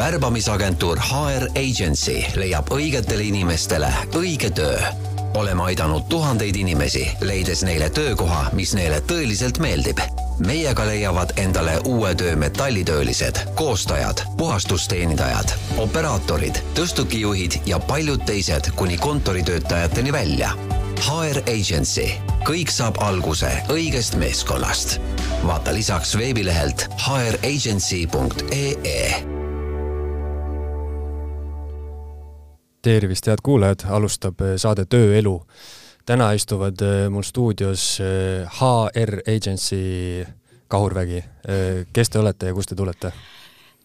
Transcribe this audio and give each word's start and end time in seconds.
värbamisagentuur 0.00 0.96
HR 0.98 1.44
Agency 1.60 2.22
leiab 2.40 2.70
õigetele 2.72 3.22
inimestele 3.28 3.90
õige 4.16 4.48
töö. 4.50 4.78
oleme 5.34 5.62
aidanud 5.62 6.02
tuhandeid 6.08 6.56
inimesi, 6.56 7.04
leides 7.20 7.62
neile 7.62 7.90
töökoha, 7.90 8.50
mis 8.52 8.74
neile 8.74 9.00
tõeliselt 9.00 9.58
meeldib. 9.60 9.98
meiega 10.46 10.86
leiavad 10.86 11.32
endale 11.36 11.78
uue 11.84 12.14
töö 12.14 12.36
metallitöölised, 12.36 13.36
koostajad, 13.54 14.22
puhastusteenindajad, 14.36 15.52
operaatorid, 15.76 16.54
tõstukijuhid 16.74 17.60
ja 17.66 17.78
paljud 17.78 18.24
teised 18.24 18.70
kuni 18.76 18.96
kontoritöötajateni 18.98 20.12
välja 20.12 20.50
HR 21.00 21.38
Agency, 21.48 22.08
kõik 22.44 22.70
saab 22.72 22.96
alguse 23.00 23.62
õigest 23.68 24.16
meeskonnast. 24.16 25.00
vaata 25.46 25.74
lisaks 25.74 26.16
veebilehelt 26.16 26.88
hragency.ee. 27.06 28.50
tervist, 32.82 33.26
head 33.26 33.42
kuulajad, 33.42 33.84
alustab 33.88 34.40
eh, 34.40 34.56
saade 34.56 34.86
Tööelu. 34.90 35.40
täna 36.06 36.32
istuvad 36.32 36.80
eh, 36.82 37.08
mul 37.10 37.22
stuudios 37.22 37.98
HR 38.60 39.20
eh, 39.20 39.36
Agency 39.36 40.26
kahurvägi. 40.68 41.24
kes 41.92 42.10
te 42.10 42.18
olete 42.18 42.46
ja 42.46 42.54
kust 42.54 42.68
te 42.68 42.74
tulete? 42.74 43.12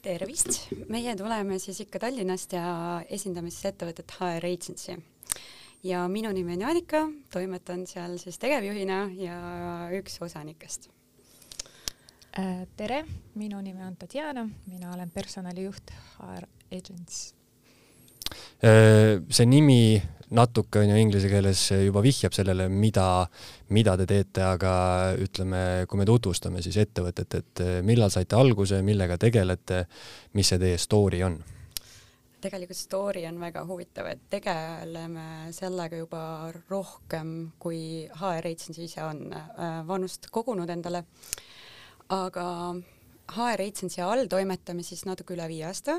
tervist, 0.01 0.67
meie 0.89 1.15
tuleme 1.15 1.59
siis 1.59 1.79
ikka 1.81 1.99
Tallinnast 1.99 2.53
ja 2.53 3.01
esindame 3.09 3.49
siis 3.49 3.65
ettevõtet 3.71 4.11
HR 4.19 4.45
Agency 4.45 4.99
ja 5.83 6.07
minu 6.07 6.31
nimi 6.31 6.53
on 6.53 6.61
Jaanika, 6.61 7.07
toimetan 7.33 7.87
seal 7.87 8.17
siis 8.21 8.37
tegevjuhina 8.41 8.99
ja 9.17 9.39
üks 9.97 10.17
osanikest. 10.21 10.89
Äh, 12.39 12.65
tere, 12.77 13.05
minu 13.35 13.61
nimi 13.61 13.83
on 13.85 13.95
Tatjana, 13.95 14.47
mina 14.67 14.93
olen 14.93 15.11
personalijuht 15.11 15.93
HR 16.17 16.47
Agents. 16.71 17.35
Äh, 18.65 19.21
see 19.29 19.47
nimi 19.49 20.01
natuke 20.35 20.81
on 20.81 20.89
ju 20.89 20.99
inglise 20.99 21.29
keeles 21.29 21.67
juba 21.85 22.01
vihjab 22.01 22.33
sellele, 22.33 22.65
mida, 22.69 23.27
mida 23.69 23.93
te 23.99 24.07
teete, 24.09 24.41
aga 24.43 24.71
ütleme, 25.21 25.85
kui 25.87 26.01
me 26.01 26.07
tutvustame 26.09 26.63
siis 26.65 26.79
ettevõtet, 26.81 27.37
et 27.39 27.65
millal 27.85 28.09
saite 28.11 28.35
alguse, 28.35 28.81
millega 28.83 29.19
tegelete, 29.21 29.83
mis 30.33 30.49
see 30.49 30.61
teie 30.61 30.79
story 30.81 31.21
on 31.23 31.37
tegelikult 32.45 32.77
story 32.77 33.25
on 33.25 33.39
väga 33.41 33.63
huvitav, 33.65 34.09
et 34.11 34.25
tegeleme 34.29 35.51
sellega 35.55 35.99
juba 35.99 36.23
rohkem, 36.69 37.31
kui 37.61 38.05
HR 38.11 38.49
Agency 38.51 38.85
ise 38.85 39.03
on 39.05 39.23
äh, 39.33 39.79
vanust 39.87 40.29
kogunud 40.33 40.69
endale. 40.69 41.05
aga 42.09 42.75
HR 43.33 43.61
Agency 43.65 44.01
all 44.01 44.27
toimetame 44.29 44.83
siis 44.85 45.05
natuke 45.05 45.33
üle 45.33 45.47
viie 45.49 45.65
aasta. 45.65 45.97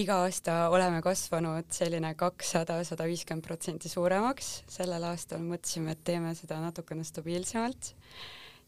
Iga 0.00 0.16
aasta 0.24 0.54
oleme 0.74 1.00
kasvanud 1.04 1.68
selline 1.74 2.14
kakssada, 2.18 2.80
sada 2.86 3.06
viiskümmend 3.08 3.46
protsenti 3.46 3.90
suuremaks. 3.90 4.64
sellel 4.70 5.04
aastal 5.10 5.44
mõtlesime, 5.44 5.94
et 5.94 6.04
teeme 6.04 6.34
seda 6.38 6.58
natukene 6.62 7.04
stabiilsemalt. 7.06 7.94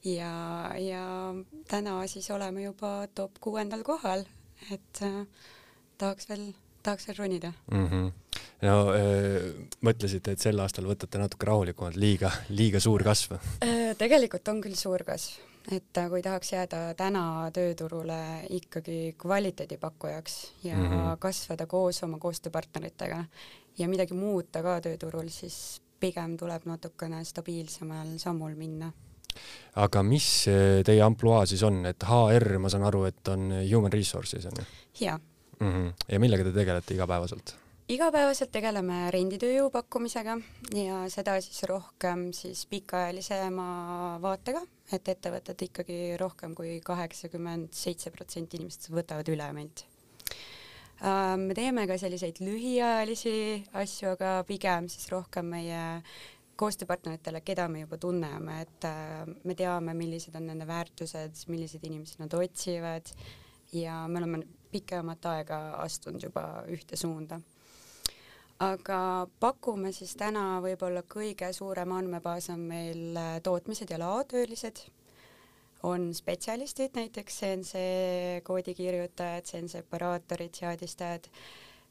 ja, 0.04 0.32
ja 0.78 1.04
täna 1.68 1.98
siis 2.06 2.30
oleme 2.30 2.62
juba 2.62 3.08
top 3.14 3.40
kuuendal 3.40 3.82
kohal, 3.86 4.24
et 4.70 5.02
äh, 5.02 5.24
tahaks 5.98 6.28
veel, 6.30 6.46
tahaks 6.82 7.08
veel 7.08 7.18
ronida 7.18 7.52
mm. 7.72 7.88
-hmm. 7.88 8.38
no 8.62 8.76
öö, 8.92 9.52
mõtlesite, 9.82 10.32
et 10.32 10.40
sel 10.40 10.60
aastal 10.60 10.86
võtate 10.86 11.18
natuke 11.18 11.46
rahulikumalt, 11.46 11.96
liiga, 11.96 12.30
liiga 12.48 12.80
suur 12.80 13.02
kasv? 13.02 13.36
tegelikult 13.98 14.48
on 14.48 14.62
küll 14.62 14.78
suur 14.78 15.04
kasv, 15.04 15.40
et 15.72 15.98
äh, 15.98 16.08
kui 16.10 16.22
tahaks 16.22 16.52
jääda 16.52 16.82
täna 16.98 17.50
tööturule 17.54 18.18
ikkagi 18.50 19.14
kvaliteedipakkujaks 19.18 20.36
ja 20.64 20.76
mm 20.76 20.84
-hmm. 20.84 21.16
kasvada 21.18 21.66
koos 21.66 22.02
oma 22.02 22.18
koostööpartneritega 22.18 23.24
ja 23.78 23.88
midagi 23.88 24.14
muuta 24.14 24.62
ka 24.62 24.80
tööturul, 24.80 25.28
siis 25.28 25.82
pigem 26.00 26.36
tuleb 26.36 26.62
natukene 26.64 27.24
stabiilsemal 27.24 28.18
sammul 28.18 28.54
minna 28.54 28.92
aga 29.74 30.02
mis 30.02 30.46
teie 30.84 31.02
ampluaa 31.02 31.46
siis 31.46 31.62
on, 31.62 31.86
et 31.86 32.02
HR, 32.02 32.58
ma 32.58 32.68
saan 32.68 32.84
aru, 32.84 33.04
et 33.04 33.28
on 33.28 33.52
human 33.74 33.92
resources 33.92 34.46
on 34.46 34.52
ju? 34.58 34.64
jaa. 35.00 35.20
-hmm. 35.60 35.92
ja 36.08 36.20
millega 36.20 36.44
te 36.44 36.52
tegelete 36.52 36.94
igapäevaselt? 36.94 37.65
Igapäevaselt 37.92 38.50
tegeleme 38.50 39.06
renditööjõu 39.14 39.68
pakkumisega 39.74 40.36
ja 40.74 41.02
seda 41.12 41.36
siis 41.44 41.62
rohkem 41.70 42.28
siis 42.34 42.64
pikaajalisema 42.70 43.66
vaatega, 44.22 44.62
et 44.92 45.10
ettevõtted 45.12 45.66
ikkagi 45.68 45.98
rohkem 46.20 46.54
kui 46.58 46.80
kaheksakümmend 46.84 47.74
seitse 47.76 48.10
protsenti 48.14 48.58
inimestest 48.58 48.94
võtavad 48.94 49.30
üle 49.30 49.46
meilt. 49.54 49.84
Äh, 50.96 51.36
me 51.38 51.54
teeme 51.54 51.86
ka 51.86 51.98
selliseid 52.00 52.40
lühiajalisi 52.42 53.36
asju, 53.76 54.14
aga 54.16 54.40
pigem 54.48 54.90
siis 54.90 55.10
rohkem 55.12 55.52
meie 55.54 55.82
koostööpartneritele, 56.56 57.42
keda 57.44 57.66
me 57.68 57.84
juba 57.84 57.98
tunneme, 58.00 58.62
et 58.64 58.86
äh, 58.88 59.26
me 59.44 59.54
teame, 59.54 59.94
millised 59.94 60.34
on 60.38 60.48
nende 60.50 60.66
väärtused, 60.66 61.44
milliseid 61.52 61.84
inimesi 61.86 62.18
nad 62.18 62.34
otsivad 62.34 63.12
ja 63.76 64.06
me 64.08 64.22
oleme 64.22 64.46
pikemat 64.72 65.28
aega 65.36 65.60
astunud 65.84 66.24
juba 66.26 66.64
ühte 66.72 66.98
suunda. 66.98 67.38
Aga 68.62 69.26
pakume 69.40 69.92
siis 69.92 70.14
täna 70.16 70.60
võib-olla 70.64 71.02
kõige 71.08 71.50
suurem 71.52 71.92
andmebaas 71.96 72.48
on 72.54 72.62
meil 72.70 73.16
äh, 73.20 73.36
tootmised 73.44 73.90
ja 73.92 73.98
laotöölised, 74.00 74.80
on 75.86 76.08
spetsialistid, 76.16 76.96
näiteks 76.96 77.40
CNC 77.42 77.82
koodikirjutajad, 78.46 79.44
CNC 79.44 79.84
operaatorid, 79.84 80.54
seadistajad, 80.56 81.28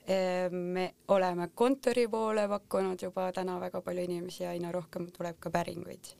äh, 0.10 0.50
me 0.52 0.94
oleme 1.14 1.52
kontori 1.54 2.08
poole 2.10 2.48
pakkunud 2.50 3.02
juba 3.02 3.30
täna 3.36 3.60
väga 3.62 3.82
palju 3.86 4.08
inimesi 4.10 4.44
ja 4.44 4.56
aina 4.56 4.74
rohkem 4.74 5.12
tuleb 5.14 5.38
ka 5.40 5.54
päringuid. 5.54 6.16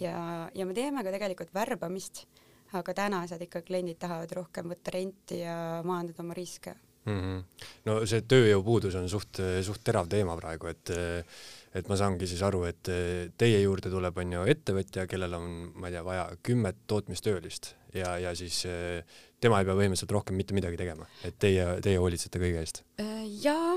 ja, 0.00 0.50
ja 0.54 0.66
me 0.66 0.74
teeme 0.74 1.04
ka 1.04 1.12
tegelikult 1.14 1.54
värbamist 1.54 2.26
aga 2.76 2.92
tänased 2.94 3.40
ikka 3.42 3.62
kliendid 3.62 3.96
tahavad 4.02 4.32
rohkem 4.36 4.68
võtta 4.68 4.92
renti 4.92 5.40
ja 5.40 5.80
maandada 5.86 6.20
oma 6.22 6.34
riske 6.36 6.74
mm. 7.06 7.20
-hmm. 7.20 7.68
no 7.88 8.00
see 8.06 8.24
tööjõupuudus 8.28 8.98
on 9.00 9.08
suht, 9.08 9.40
suht 9.62 9.84
terav 9.84 10.10
teema 10.12 10.36
praegu, 10.38 10.72
et 10.72 10.92
et 11.76 11.88
ma 11.90 11.96
saangi 12.00 12.24
siis 12.24 12.40
aru, 12.40 12.62
et 12.64 12.88
teie 13.36 13.58
juurde 13.60 13.90
tuleb, 13.92 14.16
on 14.16 14.30
ju, 14.32 14.44
ettevõtja, 14.48 15.04
kellel 15.10 15.34
on, 15.36 15.50
ma 15.76 15.90
ei 15.90 15.92
tea, 15.92 16.04
vaja 16.06 16.22
kümmet 16.42 16.78
tootmistöölist 16.88 17.74
ja, 17.92 18.14
ja 18.18 18.32
siis 18.38 18.62
tema 19.40 19.60
ei 19.60 19.68
pea 19.68 19.74
põhimõtteliselt 19.74 20.14
rohkem 20.16 20.38
mitte 20.40 20.56
midagi 20.56 20.78
tegema, 20.80 21.04
et 21.26 21.36
teie, 21.38 21.66
teie 21.84 21.98
hoolitsete 22.00 22.40
kõige 22.40 22.62
eest? 22.62 22.80
jaa, 23.42 23.76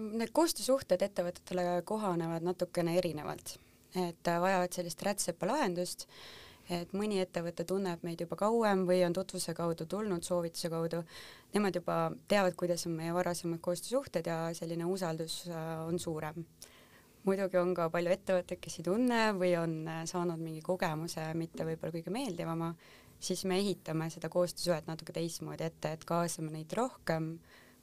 need 0.00 0.34
koostöösuhted 0.34 1.06
ettevõtetele 1.06 1.82
kohanevad 1.86 2.42
natukene 2.42 2.96
erinevalt, 2.98 3.60
et 3.94 4.32
vajavad 4.42 4.74
sellist 4.74 5.06
rätsepa 5.06 5.46
lahendust 5.52 6.08
et 6.70 6.92
mõni 6.96 7.20
ettevõte 7.22 7.64
tunneb 7.68 8.02
meid 8.06 8.20
juba 8.24 8.38
kauem 8.40 8.84
või 8.88 9.02
on 9.06 9.14
tutvuse 9.14 9.54
kaudu 9.54 9.86
tulnud, 9.86 10.24
soovituse 10.26 10.70
kaudu, 10.72 11.02
nemad 11.54 11.78
juba 11.78 11.98
teavad, 12.28 12.56
kuidas 12.58 12.86
on 12.88 12.96
meie 12.98 13.14
varasemad 13.14 13.60
koostöösuhted 13.62 14.26
ja 14.26 14.38
selline 14.56 14.88
usaldus 14.90 15.44
äh, 15.48 15.86
on 15.86 15.98
suurem. 15.98 16.44
muidugi 17.26 17.58
on 17.58 17.74
ka 17.74 17.88
palju 17.90 18.10
ettevõtteid, 18.14 18.60
kes 18.62 18.78
ei 18.78 18.84
tunne 18.86 19.20
või 19.34 19.54
on 19.58 19.76
äh, 19.88 20.04
saanud 20.06 20.42
mingi 20.42 20.62
kogemuse 20.62 21.26
mitte 21.34 21.64
võib-olla 21.66 21.92
kõige 21.94 22.14
meeldivama, 22.14 22.74
siis 23.20 23.44
me 23.44 23.58
ehitame 23.58 24.10
seda 24.10 24.28
koostöösuhet 24.28 24.86
natuke 24.86 25.12
teistmoodi 25.12 25.64
ette, 25.64 25.92
et 25.92 26.04
kaasame 26.04 26.50
neid 26.50 26.72
rohkem, 26.72 27.36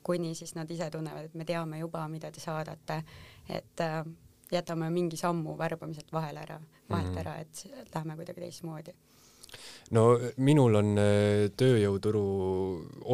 kuni 0.03 0.35
siis 0.35 0.55
nad 0.55 0.71
ise 0.71 0.89
tunnevad, 0.91 1.29
et 1.29 1.35
me 1.35 1.45
teame 1.45 1.79
juba, 1.79 2.07
mida 2.11 2.31
te 2.31 2.43
saadate, 2.43 3.03
et 3.49 3.83
äh, 3.83 4.03
jätame 4.53 4.89
mingi 4.93 5.17
sammu 5.17 5.57
värbamiselt 5.57 6.11
vahele 6.13 6.45
ära, 6.45 6.59
vahelt 6.89 7.09
mm 7.09 7.15
-hmm. 7.15 7.19
ära, 7.19 7.35
et 7.39 7.93
lähme 7.95 8.15
kuidagi 8.15 8.41
teistmoodi 8.41 8.93
no 9.95 10.03
minul 10.43 10.77
on 10.79 10.91
äh, 10.99 11.47
tööjõuturu 11.59 12.23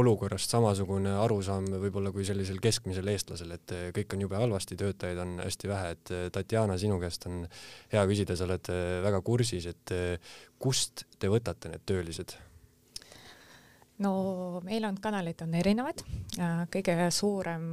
olukorrast 0.01 0.53
samasugune 0.53 1.13
arusaam 1.23 1.67
võib-olla 1.83 2.13
kui 2.15 2.25
sellisel 2.27 2.61
keskmisel 2.63 3.07
eestlasel, 3.13 3.53
et 3.57 3.75
äh, 3.75 3.87
kõik 3.95 4.15
on 4.15 4.25
jube 4.25 4.39
halvasti, 4.39 4.77
töötajaid 4.79 5.23
on 5.23 5.37
hästi 5.43 5.71
vähe, 5.71 5.95
et 5.95 6.13
äh, 6.15 6.27
Tatjana, 6.35 6.77
sinu 6.81 6.99
käest 7.01 7.27
on 7.29 7.41
hea 7.93 8.05
küsida, 8.11 8.37
sa 8.37 8.47
oled 8.47 8.71
väga 9.05 9.23
kursis, 9.25 9.69
et 9.71 9.95
kust 10.61 11.05
te 11.19 11.31
võtate 11.31 11.71
need 11.73 11.85
töölised? 11.89 12.37
No 14.03 14.61
meil 14.63 14.85
on 14.87 14.97
kanalid 15.01 15.41
on 15.43 15.53
erinevad, 15.59 16.03
kõige 16.71 16.95
suurem 17.13 17.67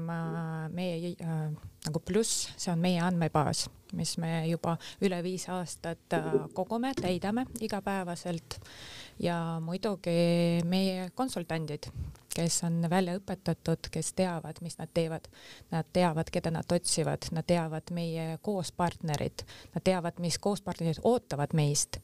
meie 0.75 1.15
nagu 1.87 2.03
pluss, 2.03 2.49
see 2.59 2.73
on 2.73 2.83
meie 2.83 3.01
andmebaas, 3.05 3.67
mis 3.95 4.17
me 4.19 4.41
juba 4.51 4.75
üle 5.07 5.21
viis 5.23 5.47
aastat 5.55 6.19
kogume, 6.57 6.93
täidame 6.99 7.47
igapäevaselt 7.63 8.59
ja 9.23 9.39
muidugi 9.63 10.63
meie 10.67 11.11
konsultandid, 11.15 11.89
kes 12.37 12.59
on 12.69 12.83
välja 12.91 13.17
õpetatud, 13.17 13.89
kes 13.93 14.13
teavad, 14.19 14.61
mis 14.65 14.77
nad 14.81 14.91
teevad. 14.95 15.29
Nad 15.73 15.89
teavad, 15.97 16.31
keda 16.33 16.53
nad 16.53 16.73
otsivad, 16.73 17.31
nad 17.33 17.47
teavad 17.49 17.93
meie 17.97 18.37
koospartnerid, 18.45 19.47
nad 19.75 19.85
teavad, 19.87 20.21
mis 20.21 20.39
koospartnerid 20.43 21.01
ootavad 21.05 21.57
meist. 21.57 22.01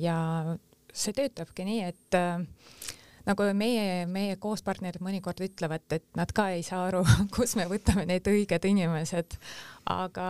ja 0.00 0.16
see 0.92 1.14
töötabki 1.16 1.64
nii, 1.66 1.92
et 1.92 2.20
nagu 3.28 3.46
meie, 3.56 4.04
meie 4.10 4.36
koospartnerid 4.42 5.02
mõnikord 5.04 5.42
ütlevad, 5.44 5.84
et 5.94 6.04
nad 6.18 6.32
ka 6.34 6.48
ei 6.56 6.64
saa 6.66 6.86
aru, 6.88 7.02
kus 7.36 7.56
me 7.58 7.68
võtame 7.70 8.06
need 8.08 8.26
õiged 8.28 8.68
inimesed, 8.72 9.38
aga 9.92 10.26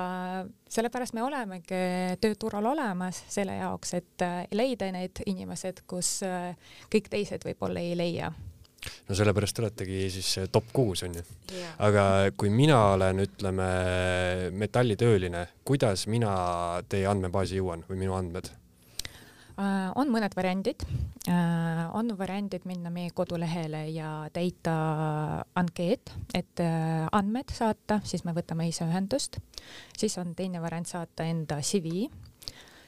sellepärast 0.73 1.17
me 1.17 1.25
olemegi 1.25 1.83
tööturul 2.23 2.73
olemas 2.73 3.23
selle 3.33 3.59
jaoks, 3.61 3.97
et 3.99 4.25
äh, 4.27 4.41
leida 4.57 4.91
need 4.95 5.25
inimesed, 5.27 5.85
kus 5.89 6.21
äh, 6.27 6.55
kõik 6.93 7.13
teised 7.13 7.45
võib-olla 7.49 7.83
ei 7.83 7.97
leia. 7.99 8.33
No 9.07 9.15
sellepärast 9.15 9.55
te 9.55 9.63
oletegi 9.63 10.09
siis 10.11 10.29
top 10.51 10.73
kuus 10.75 11.05
onju 11.07 11.21
yeah.. 11.55 11.77
aga 11.87 12.33
kui 12.35 12.51
mina 12.51 12.81
olen, 12.97 13.23
ütleme 13.23 13.69
metallitööline, 14.59 15.45
kuidas 15.63 16.09
mina 16.11 16.33
teie 16.91 17.07
andmebaasi 17.07 17.61
jõuan 17.61 17.87
või 17.87 18.01
minu 18.03 18.17
andmed? 18.19 18.51
Äh, 19.63 19.91
on 20.01 20.11
mõned 20.11 20.33
variandid, 20.35 20.83
äh, 21.31 21.85
on 21.95 22.11
variandid 22.19 22.65
minna 22.67 22.91
meie 22.91 23.13
kodulehele 23.15 23.85
ja 23.93 24.11
täita 24.35 24.75
ankeet, 25.59 26.11
et 26.35 26.63
äh, 26.65 27.05
andmed 27.15 27.53
saata, 27.55 28.01
siis 28.09 28.25
me 28.27 28.35
võtame 28.35 28.67
ise 28.71 28.89
ühendust. 28.89 29.39
siis 29.99 30.19
on 30.19 30.35
teine 30.35 30.63
variant 30.63 30.89
saata 30.89 31.29
enda 31.31 31.61
CV, 31.63 32.09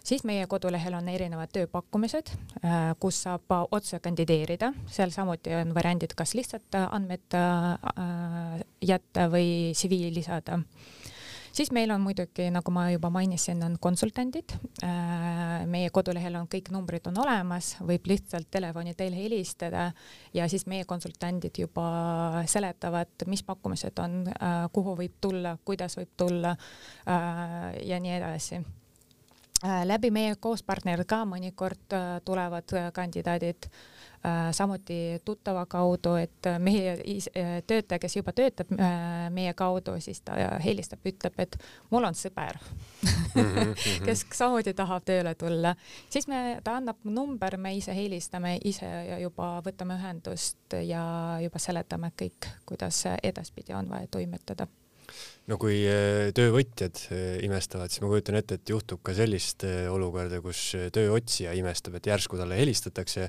siis 0.03 0.25
meie 0.27 0.49
kodulehel 0.51 0.97
on 0.99 1.09
erinevad 1.09 1.53
tööpakkumised, 1.55 2.33
kus 3.01 3.23
saab 3.23 3.55
otse 3.71 4.01
kandideerida, 4.03 4.73
seal 4.91 5.15
samuti 5.15 5.55
on 5.55 5.75
variandid, 5.77 6.17
kas 6.19 6.35
lihtsalt 6.35 6.75
andmed 6.83 7.39
jätta 8.83 9.29
või 9.31 9.73
CV 9.79 10.11
lisada 10.17 10.59
siis 11.55 11.71
meil 11.73 11.91
on 11.95 12.03
muidugi, 12.03 12.49
nagu 12.53 12.73
ma 12.75 12.89
juba 12.91 13.11
mainisin, 13.15 13.63
on 13.67 13.77
konsultandid. 13.81 14.57
Äh, 14.85 15.65
meie 15.71 15.91
kodulehel 15.95 16.37
on 16.41 16.49
kõik 16.51 16.71
numbrid 16.75 17.07
on 17.11 17.19
olemas, 17.23 17.75
võib 17.87 18.09
lihtsalt 18.11 18.51
telefoni 18.53 18.95
teel 18.99 19.17
helistada 19.17 19.89
ja 20.35 20.49
siis 20.51 20.67
meie 20.71 20.87
konsultandid 20.89 21.63
juba 21.65 22.45
seletavad, 22.51 23.27
mis 23.31 23.45
pakkumised 23.47 24.05
on, 24.05 24.23
äh, 24.35 24.65
kuhu 24.75 24.97
võib 24.99 25.19
tulla, 25.21 25.57
kuidas 25.65 25.99
võib 26.01 26.15
tulla 26.17 26.55
äh, 26.55 27.71
ja 27.87 28.01
nii 28.01 28.17
edasi 28.21 28.65
läbi 29.65 30.11
meie 30.13 30.35
koospartnerid 30.37 31.07
ka 31.09 31.23
mõnikord 31.25 31.95
tulevad 32.27 32.73
kandidaadid 32.93 33.71
Äh, 33.71 33.94
samuti 34.53 35.21
tuttava 35.25 35.67
kaudu, 35.67 36.15
et 36.17 36.49
meie 36.59 36.95
äh, 36.97 37.51
töötaja, 37.67 37.99
kes 38.01 38.17
juba 38.17 38.33
töötab 38.37 38.71
äh, 38.73 39.27
meie 39.35 39.53
kaudu, 39.57 39.97
siis 40.01 40.23
ta 40.25 40.37
helistab, 40.65 41.05
ütleb, 41.07 41.37
et 41.45 41.59
mul 41.93 42.07
on 42.09 42.17
sõber 42.17 42.59
mhm, 43.05 43.75
kes 44.07 44.25
mhm. 44.25 44.37
samuti 44.37 44.75
tahab 44.77 45.05
tööle 45.05 45.35
tulla, 45.39 45.75
siis 46.13 46.29
me, 46.31 46.61
ta 46.65 46.79
annab 46.81 47.05
number, 47.05 47.59
me 47.61 47.75
ise 47.77 47.97
helistame 47.97 48.57
ise 48.65 48.89
ja 48.89 49.19
juba 49.23 49.59
võtame 49.65 49.99
ühendust 50.01 50.79
ja 50.81 51.05
juba 51.45 51.61
seletame 51.61 52.15
kõik, 52.17 52.49
kuidas 52.65 53.05
edaspidi 53.23 53.77
on 53.77 53.93
vaja 53.93 54.09
toimetada 54.11 54.67
no 55.53 55.59
kui 55.61 55.83
töövõtjad 56.35 57.03
imestavad, 57.45 57.93
siis 57.93 58.01
ma 58.01 58.09
kujutan 58.09 58.39
ette, 58.41 58.57
et 58.57 58.73
juhtub 58.73 59.03
ka 59.05 59.13
sellist 59.17 59.67
olukorda, 59.93 60.41
kus 60.41 60.71
tööotsija 60.97 61.53
imestab, 61.59 61.99
et 61.99 62.09
järsku 62.09 62.41
talle 62.41 62.57
helistatakse 62.57 63.29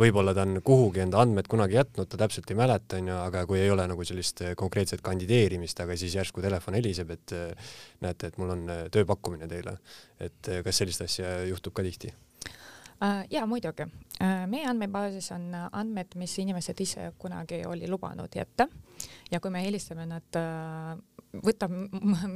võib-olla 0.00 0.34
ta 0.36 0.44
on 0.44 0.60
kuhugi 0.64 1.00
enda 1.04 1.22
andmed 1.24 1.48
kunagi 1.48 1.78
jätnud, 1.78 2.08
ta 2.10 2.20
täpselt 2.20 2.50
ei 2.52 2.58
mäleta, 2.58 3.00
onju, 3.00 3.16
aga 3.16 3.46
kui 3.48 3.62
ei 3.62 3.72
ole 3.72 3.86
nagu 3.88 4.04
sellist 4.04 4.42
eh, 4.44 4.54
konkreetset 4.58 5.02
kandideerimist, 5.04 5.80
aga 5.80 5.96
siis 5.96 6.18
järsku 6.18 6.44
telefon 6.44 6.76
heliseb, 6.78 7.14
et 7.16 7.36
eh, 7.36 7.72
näete, 8.04 8.30
et 8.30 8.38
mul 8.42 8.52
on 8.56 8.68
eh, 8.72 8.84
tööpakkumine 8.92 9.48
teile. 9.50 9.78
et 10.20 10.48
kas 10.64 10.78
sellist 10.80 11.02
asja 11.04 11.42
juhtub 11.44 11.74
ka 11.76 11.84
tihti? 11.84 12.12
Äh, 13.02 13.26
ja 13.30 13.46
muidugi, 13.46 13.84
äh, 14.22 14.46
meie 14.48 14.68
andmebaasis 14.70 15.28
on 15.36 15.50
andmed, 15.52 16.14
mis 16.16 16.38
inimesed 16.40 16.80
ise 16.80 17.10
kunagi 17.20 17.60
oli 17.68 17.88
lubanud 17.88 18.32
jätta 18.34 18.68
ja 19.30 19.40
kui 19.40 19.52
me 19.52 19.60
helistame 19.66 20.06
nad 20.08 20.38
äh, 20.40 20.96
võtab 21.44 21.72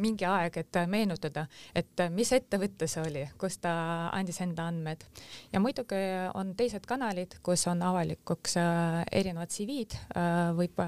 mingi 0.05 0.27
aeg, 0.29 0.57
et 0.61 0.79
meenutada, 0.91 1.47
et 1.75 2.03
mis 2.15 2.31
ettevõte 2.33 2.89
see 2.91 3.03
oli, 3.05 3.25
kus 3.41 3.59
ta 3.63 3.73
andis 4.17 4.41
enda 4.45 4.67
andmed. 4.71 5.05
ja 5.53 5.61
muidugi 5.61 6.01
on 6.35 6.55
teised 6.57 6.87
kanalid, 6.87 7.39
kus 7.43 7.67
on 7.71 7.83
avalikuks 7.83 8.57
äh, 8.61 9.01
erinevad 9.13 9.53
CV-d 9.53 9.97
äh, 9.97 10.51
võib 10.57 10.81
äh, 10.83 10.87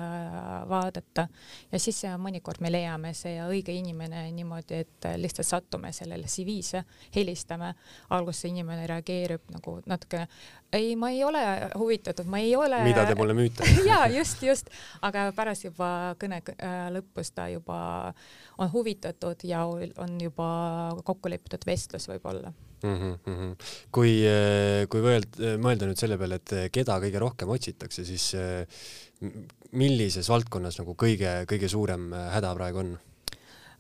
vaadata 0.69 1.29
ja 1.73 1.81
siis 1.81 2.03
mõnikord 2.19 2.61
me 2.61 2.73
leiame 2.73 3.15
see 3.15 3.39
õige 3.45 3.75
inimene 3.77 4.25
niimoodi, 4.33 4.83
et 4.85 5.09
lihtsalt 5.17 5.49
sattume 5.49 5.93
sellele 5.93 6.29
CV-sse, 6.31 6.85
helistame, 7.15 7.73
alguses 8.11 8.51
inimene 8.51 8.87
reageerib 8.91 9.51
nagu 9.55 9.79
natuke 9.87 10.27
ei, 10.73 10.97
ma 10.97 11.11
ei 11.13 11.23
ole 11.25 11.43
huvitatud, 11.79 12.27
ma 12.31 12.41
ei 12.43 12.57
ole. 12.57 12.83
mida 12.87 13.05
te 13.09 13.17
mulle 13.19 13.37
müüte 13.37 13.67
ja 13.91 14.07
just, 14.13 14.43
just, 14.43 14.73
aga 15.05 15.29
pärast 15.37 15.67
juba 15.69 15.89
kõne 16.21 16.41
lõpus 16.95 17.33
ta 17.37 17.49
juba 17.53 17.79
on 18.59 18.73
huvitatud 18.73 19.45
ja 19.49 19.65
on 19.67 20.19
juba 20.21 20.49
kokku 21.05 21.33
lepitud 21.33 21.67
vestlus 21.69 22.09
võib-olla 22.11 22.53
mm. 22.83 22.99
-hmm. 23.27 23.55
kui, 23.93 24.19
kui 24.89 25.05
mõelda, 25.05 25.55
mõelda 25.63 25.89
nüüd 25.89 26.01
selle 26.01 26.19
peale, 26.21 26.41
et 26.41 26.57
keda 26.73 26.99
kõige 27.05 27.23
rohkem 27.23 27.53
otsitakse, 27.53 28.05
siis 28.09 28.33
millises 29.73 30.29
valdkonnas 30.29 30.79
nagu 30.81 30.97
kõige, 30.99 31.43
kõige 31.49 31.69
suurem 31.71 32.11
häda 32.13 32.55
praegu 32.59 32.85
on? 32.85 32.95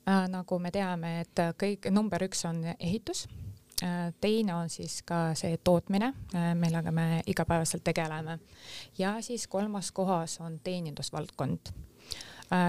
Äh, 0.02 0.26
nagu 0.26 0.58
me 0.58 0.72
teame, 0.74 1.20
et 1.22 1.40
kõik, 1.60 1.86
number 1.94 2.24
üks 2.26 2.40
on 2.48 2.64
ehitus 2.74 3.26
äh, 3.28 3.51
teine 4.20 4.54
on 4.54 4.70
siis 4.70 5.02
ka 5.02 5.34
see 5.38 5.56
tootmine, 5.64 6.12
äh, 6.34 6.52
millega 6.54 6.92
me 6.92 7.22
igapäevaselt 7.26 7.84
tegeleme. 7.84 8.38
Ja 8.98 9.16
siis 9.20 9.46
kolmas 9.48 9.92
kohas 9.92 10.40
on 10.40 10.60
teenindusvaldkond. 10.64 11.68
Äh, 11.68 11.91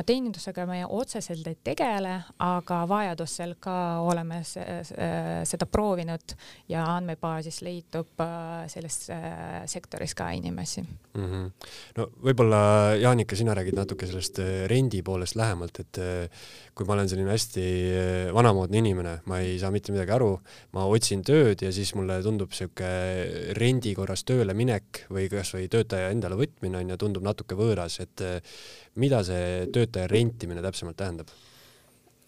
teenindusega 0.07 0.65
me 0.69 0.81
otseselt 0.85 1.47
ei 1.50 1.57
tegele, 1.63 2.13
aga 2.45 2.80
vajadusel 2.88 3.56
ka 3.63 3.75
oleme 4.06 4.41
seda 4.45 5.68
proovinud 5.69 6.35
ja 6.71 6.85
andmebaasis 6.95 7.62
leidub 7.65 8.24
äh, 8.24 8.63
selles 8.71 8.97
äh, 9.12 9.63
sektoris 9.69 10.15
ka 10.15 10.30
inimesi 10.31 10.81
mm. 10.81 11.25
-hmm. 11.25 11.50
no 11.97 12.07
võib-olla 12.24 12.62
Jaanika, 13.01 13.35
sina 13.35 13.53
räägid 13.53 13.75
natuke 13.77 14.07
sellest 14.07 14.39
rendi 14.68 15.01
poolest 15.03 15.35
lähemalt, 15.35 15.80
et 15.80 16.01
kui 16.74 16.88
ma 16.88 16.94
olen 16.94 17.09
selline 17.09 17.31
hästi 17.31 17.65
vanamoodne 18.33 18.77
inimene, 18.77 19.18
ma 19.25 19.39
ei 19.39 19.59
saa 19.59 19.71
mitte 19.71 19.91
midagi 19.91 20.12
aru, 20.15 20.31
ma 20.74 20.86
otsin 20.86 21.24
tööd 21.24 21.62
ja 21.62 21.71
siis 21.71 21.94
mulle 21.95 22.21
tundub 22.24 22.51
sihuke 22.51 22.89
rendi 23.57 23.94
korras 23.95 24.24
tööle 24.24 24.53
minek 24.53 25.06
või 25.13 25.27
kasvõi 25.31 25.68
töötaja 25.68 26.09
endale 26.13 26.38
võtmine 26.39 26.79
on 26.79 26.94
ju, 26.94 26.97
tundub 26.97 27.24
natuke 27.24 27.57
võõras, 27.59 28.00
et 28.03 28.24
mida 28.95 29.24
see 29.25 29.65
töötaja 29.74 30.08
rentimine 30.12 30.62
täpsemalt 30.65 31.00
tähendab? 31.00 31.34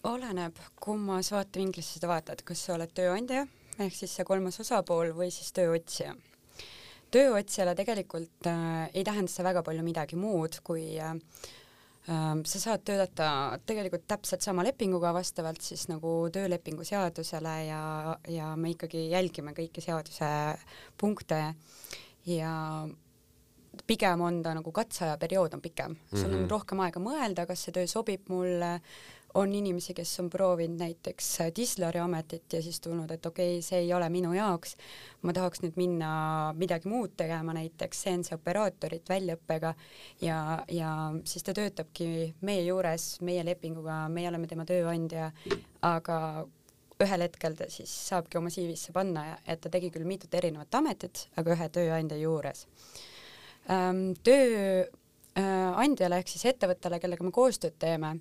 oleneb, 0.06 0.58
kummas 0.78 1.32
vaatevinklist 1.34 1.96
seda 1.96 2.10
vaatad, 2.10 2.42
kas 2.46 2.60
sa 2.62 2.76
oled 2.76 2.92
tööandja 2.94 3.42
ehk 3.82 3.94
siis 3.94 4.14
see 4.16 4.26
kolmas 4.26 4.58
osapool 4.62 5.12
või 5.16 5.30
siis 5.34 5.52
tööotsija. 5.56 6.14
tööotsijale 7.12 7.74
tegelikult 7.78 8.48
äh, 8.50 8.88
ei 8.94 9.04
tähenda 9.04 9.32
see 9.32 9.44
väga 9.46 9.62
palju 9.66 9.84
midagi 9.84 10.18
muud, 10.18 10.60
kui 10.64 10.96
äh, 11.02 11.16
äh, 12.08 12.28
sa 12.44 12.62
saad 12.62 12.84
töötada 12.88 13.58
tegelikult 13.66 14.06
täpselt 14.08 14.42
sama 14.46 14.64
lepinguga 14.66 15.12
vastavalt 15.16 15.62
siis 15.62 15.88
nagu 15.90 16.14
töölepingu 16.32 16.84
seadusele 16.84 17.56
ja, 17.66 17.82
ja 18.28 18.54
me 18.56 18.72
ikkagi 18.74 19.08
jälgime 19.10 19.54
kõiki 19.56 19.84
seaduse 19.84 20.30
punkte 20.98 21.42
ja 22.26 22.54
pigem 23.86 24.20
on 24.20 24.42
ta 24.42 24.54
nagu 24.54 24.72
katseaja 24.72 25.18
periood 25.18 25.54
on 25.54 25.60
pikem. 25.60 25.90
Mm, 25.90 25.96
-hmm. 25.96 26.20
sul 26.20 26.32
on 26.32 26.40
mhm. 26.40 26.50
rohkem 26.50 26.80
aega 26.80 27.00
mõelda, 27.00 27.46
kas 27.46 27.64
see 27.64 27.72
töö 27.72 27.86
sobib 27.86 28.28
mulle, 28.28 28.80
on 29.36 29.52
inimesi, 29.54 29.94
kes 29.94 30.20
on 30.20 30.30
proovinud 30.32 30.80
näiteks 30.80 31.28
dislari 31.56 32.00
ametit 32.00 32.52
ja 32.52 32.62
siis 32.62 32.80
tulnud, 32.80 33.10
et 33.10 33.26
okei 33.26 33.58
okay,, 33.58 33.62
see 33.62 33.82
ei 33.84 33.92
ole 33.94 34.08
minu 34.12 34.32
jaoks, 34.32 34.76
ma 35.22 35.34
tahaks 35.36 35.60
nüüd 35.64 35.76
minna 35.76 36.10
midagi 36.56 36.88
muud 36.88 37.16
tegema, 37.20 37.52
näiteks 37.56 38.04
CNC 38.06 38.38
operaatorit 38.38 39.08
väljaõppega. 39.12 39.74
Ja, 40.24 40.38
ja 40.72 40.92
siis 41.24 41.44
ta 41.44 41.54
töötabki 41.56 42.08
meie 42.40 42.64
juures, 42.64 43.08
meie 43.20 43.44
lepinguga, 43.44 44.06
meie 44.12 44.30
oleme 44.30 44.48
tema 44.48 44.64
tööandja, 44.68 45.30
aga 45.84 46.46
ühel 47.04 47.26
hetkel 47.26 47.58
ta 47.58 47.68
siis 47.68 47.92
saabki 48.08 48.40
oma 48.40 48.52
CV-sse 48.52 48.94
panna, 48.96 49.26
et 49.44 49.60
ta 49.60 49.72
tegi 49.72 49.92
küll 49.92 50.08
mitut 50.08 50.32
erinevat 50.34 50.80
ametit, 50.80 51.26
aga 51.36 51.52
ühe 51.58 51.68
tööandja 51.76 52.16
juures 52.22 52.64
tööandjale 54.26 56.20
ehk 56.20 56.28
siis 56.30 56.44
ettevõttele, 56.52 57.00
kellega 57.02 57.26
me 57.26 57.32
koostööd 57.34 57.74
teeme, 57.82 58.12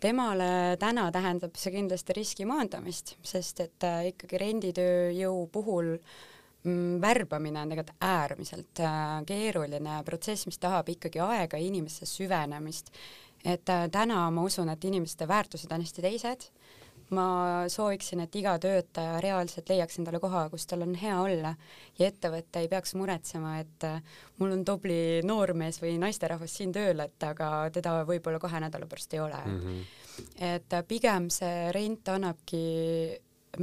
temale 0.00 0.76
täna 0.80 1.08
tähendab 1.12 1.56
see 1.58 1.72
kindlasti 1.74 2.16
riski 2.16 2.46
maandamist, 2.48 3.16
sest 3.24 3.60
et 3.64 3.86
äh, 3.86 4.08
ikkagi 4.12 4.40
renditööjõu 4.40 5.46
puhul 5.52 5.94
mm, 5.96 6.98
värbamine 7.02 7.62
on 7.62 7.72
tegelikult 7.72 8.04
äärmiselt 8.04 8.82
äh, 8.84 9.22
keeruline 9.28 10.02
protsess, 10.04 10.46
mis 10.48 10.60
tahab 10.62 10.90
ikkagi 10.92 11.22
aega 11.24 11.60
inimesse 11.60 12.08
süvenemist. 12.08 12.92
et 13.44 13.68
äh, 13.68 13.88
täna 13.90 14.30
ma 14.30 14.42
usun, 14.42 14.68
et 14.68 14.84
inimeste 14.84 15.28
väärtused 15.28 15.72
on 15.72 15.80
hästi 15.84 16.02
teised, 16.02 16.48
ma 17.14 17.26
sooviksin, 17.70 18.24
et 18.24 18.34
iga 18.38 18.56
töötaja 18.62 19.20
reaalselt 19.22 19.68
leiaks 19.70 20.00
endale 20.00 20.18
koha, 20.22 20.46
kus 20.50 20.66
tal 20.66 20.82
on 20.86 20.94
hea 20.98 21.18
olla 21.22 21.52
ja 21.98 22.08
ettevõte 22.08 22.64
ei 22.64 22.70
peaks 22.72 22.96
muretsema, 22.98 23.58
et 23.62 23.86
äh, 23.86 24.00
mul 24.40 24.56
on 24.56 24.64
tubli 24.66 25.22
noormees 25.26 25.78
või 25.82 25.96
naisterahvas 26.02 26.56
siin 26.58 26.74
tööl, 26.74 27.04
et 27.04 27.28
aga 27.28 27.68
teda 27.74 28.00
võib-olla 28.08 28.42
kahe 28.42 28.62
nädala 28.66 28.90
pärast 28.90 29.14
ei 29.14 29.22
ole 29.22 29.38
mm. 29.44 29.60
-hmm. 29.60 29.86
et 30.50 30.78
äh, 30.80 30.84
pigem 30.88 31.30
see 31.30 31.70
rent 31.72 32.08
annabki 32.08 32.66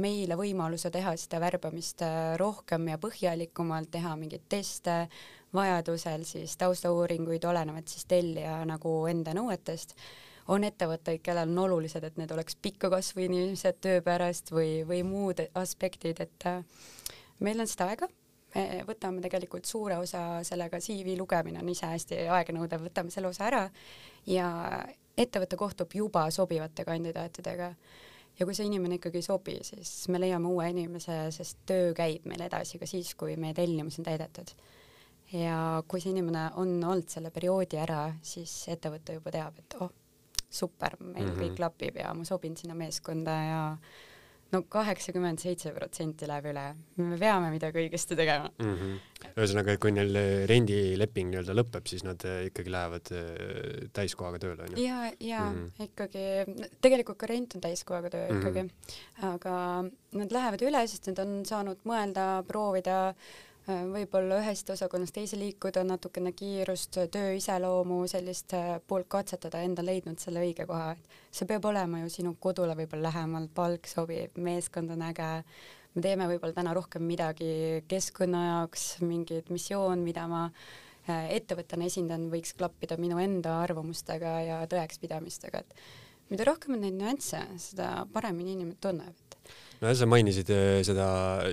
meile 0.00 0.36
võimaluse 0.40 0.90
teha 0.90 1.14
seda 1.20 1.40
värbamist 1.40 2.02
äh, 2.02 2.34
rohkem 2.40 2.88
ja 2.88 2.98
põhjalikumalt, 2.98 3.90
teha 3.90 4.16
mingeid 4.16 4.48
teste, 4.48 5.08
vajadusel 5.54 6.24
siis 6.24 6.56
taustauuringuid, 6.56 7.44
olenevalt 7.44 7.88
siis 7.88 8.08
tellija 8.10 8.64
nagu 8.64 9.04
enda 9.06 9.34
nõuetest 9.36 9.94
on 10.48 10.64
ettevõtteid, 10.64 11.22
kellel 11.24 11.48
on 11.48 11.62
olulised, 11.66 12.04
et 12.04 12.18
need 12.20 12.32
oleks 12.34 12.58
pikka 12.62 12.90
kasvu 12.92 13.24
inimesed 13.26 13.80
töö 13.84 14.02
pärast 14.04 14.52
või, 14.52 14.82
või 14.88 15.00
muud 15.06 15.40
aspektid, 15.54 16.20
et 16.20 16.48
äh, 16.50 16.60
meil 17.40 17.60
on 17.60 17.70
seda 17.70 17.88
aega, 17.92 18.08
me 18.54 18.82
võtame 18.86 19.22
tegelikult 19.24 19.66
suure 19.66 19.98
osa 19.98 20.42
sellega, 20.46 20.80
CV 20.80 21.16
lugemine 21.18 21.62
on 21.62 21.70
ise 21.72 21.88
hästi 21.90 22.24
aeganõudev, 22.28 22.84
võtame 22.88 23.14
selle 23.14 23.32
osa 23.32 23.48
ära 23.48 23.62
ja 24.30 24.48
ettevõte 25.18 25.56
kohtub 25.56 25.94
juba 25.94 26.28
sobivate 26.34 26.84
kandidaatidega 26.84 27.72
ja 28.38 28.46
kui 28.46 28.54
see 28.56 28.68
inimene 28.68 28.98
ikkagi 28.98 29.20
ei 29.20 29.26
sobi, 29.26 29.58
siis 29.66 29.92
me 30.10 30.20
leiame 30.22 30.50
uue 30.50 30.68
inimese, 30.72 31.18
sest 31.34 31.60
töö 31.68 31.92
käib 31.96 32.26
meil 32.30 32.46
edasi 32.46 32.80
ka 32.80 32.88
siis, 32.90 33.14
kui 33.18 33.36
meie 33.40 33.54
tellimus 33.56 34.00
on 34.00 34.08
täidetud. 34.08 34.54
ja 35.32 35.82
kui 35.88 36.02
see 36.02 36.12
inimene 36.12 36.50
on 36.60 36.76
olnud 36.84 37.10
selle 37.10 37.30
perioodi 37.34 37.78
ära, 37.80 38.06
siis 38.22 38.52
ettevõte 38.70 39.16
juba 39.16 39.32
teab, 39.34 39.58
et 39.58 39.76
oh, 39.80 39.90
super, 40.54 40.96
meil 41.00 41.26
mm 41.26 41.30
-hmm. 41.30 41.42
kõik 41.42 41.56
klapib 41.60 42.02
ja 42.02 42.14
ma 42.14 42.24
sobin 42.24 42.56
sinna 42.56 42.74
meeskonda 42.78 43.38
ja 43.44 43.62
no 44.54 44.62
kaheksakümmend 44.70 45.42
seitse 45.42 45.72
protsenti 45.74 46.28
läheb 46.30 46.46
üle, 46.52 46.64
me 47.00 47.18
peame 47.18 47.50
midagi 47.50 47.80
õigesti 47.82 48.16
tegema 48.18 48.50
mm. 48.52 48.74
-hmm. 48.74 49.30
ühesõnaga, 49.32 49.76
kui 49.82 49.94
neil 49.94 50.18
rendileping 50.50 51.32
nii-öelda 51.32 51.56
lõpeb, 51.58 51.88
siis 51.90 52.04
nad 52.06 52.22
eh, 52.28 52.44
ikkagi 52.50 52.74
lähevad 52.74 53.10
eh, 53.18 53.88
täiskohaga 53.96 54.42
tööle, 54.44 54.68
onju? 54.68 54.84
ja, 54.84 55.00
ja 55.20 55.40
mm 55.48 55.56
-hmm. 55.56 55.88
ikkagi, 55.88 56.76
tegelikult 56.84 57.18
ka 57.18 57.30
rent 57.30 57.56
on 57.58 57.64
täiskohaga 57.64 58.12
töö 58.14 58.28
mm 58.28 58.36
-hmm. 58.36 58.42
ikkagi, 58.42 58.68
aga 59.32 59.56
nad 60.20 60.38
lähevad 60.38 60.62
üle, 60.68 60.86
sest 60.86 61.10
nad 61.10 61.24
on 61.26 61.42
saanud 61.48 61.82
mõelda, 61.84 62.28
proovida 62.46 63.14
Äh, 63.14 63.53
võib-olla 63.66 64.38
ühest 64.42 64.68
osakonnast 64.74 65.14
teise 65.16 65.38
liikuda, 65.40 65.84
natukene 65.88 66.34
kiirust, 66.36 66.98
töö 67.12 67.32
iseloomu, 67.38 68.02
sellist 68.10 68.52
äh, 68.56 68.74
poolt 68.86 69.08
katsetada, 69.08 69.62
enda 69.64 69.84
leidnud 69.84 70.20
selle 70.20 70.42
õige 70.44 70.66
koha, 70.68 70.92
et 70.92 71.16
see 71.32 71.48
peab 71.48 71.64
olema 71.70 72.02
ju 72.02 72.12
sinu 72.12 72.34
kodule 72.40 72.76
võib-olla 72.76 73.08
lähemal, 73.08 73.48
palk 73.54 73.88
sobib, 73.88 74.36
meeskond 74.36 74.92
on 74.92 75.06
äge, 75.08 75.30
me 75.94 76.04
teeme 76.04 76.28
võib-olla 76.28 76.58
täna 76.58 76.74
rohkem 76.76 77.06
midagi 77.08 77.82
keskkonna 77.88 78.44
jaoks, 78.50 78.88
mingit 79.04 79.48
missioon, 79.54 80.04
mida 80.04 80.28
ma 80.28 80.44
äh, 80.50 81.30
ettevõttena 81.38 81.88
esindan, 81.88 82.28
võiks 82.32 82.52
klappida 82.58 83.00
minu 83.00 83.22
enda 83.22 83.62
arvamustega 83.62 84.38
ja 84.44 84.62
tõekspidamistega, 84.68 85.64
et 85.64 86.32
mida 86.34 86.44
rohkem 86.50 86.76
on 86.76 86.84
neid 86.84 87.00
nüansse, 87.00 87.40
seda 87.70 87.94
paremini 88.12 88.58
inimene 88.58 88.80
tunneb 88.80 89.24
no 89.82 89.94
sa 89.94 90.08
mainisid 90.08 90.50
äh, 90.54 90.80
seda 90.86 91.06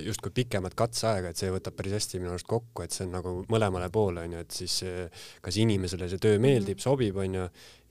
justkui 0.04 0.32
pikemat 0.34 0.76
katseaega, 0.78 1.32
et 1.32 1.40
see 1.40 1.50
võtab 1.54 1.76
päris 1.78 1.96
hästi 1.98 2.20
minu 2.22 2.34
arust 2.34 2.48
kokku, 2.50 2.84
et 2.84 2.94
see 2.94 3.06
on 3.06 3.16
nagu 3.18 3.34
mõlemale 3.52 3.90
poole 3.94 4.26
onju, 4.26 4.44
et 4.44 4.60
siis 4.62 4.78
äh, 4.88 5.26
kas 5.44 5.58
inimesele 5.62 6.10
see 6.10 6.22
töö 6.22 6.38
meeldib, 6.42 6.78
mhm. 6.78 6.84
sobib 6.84 7.18
onju 7.24 7.48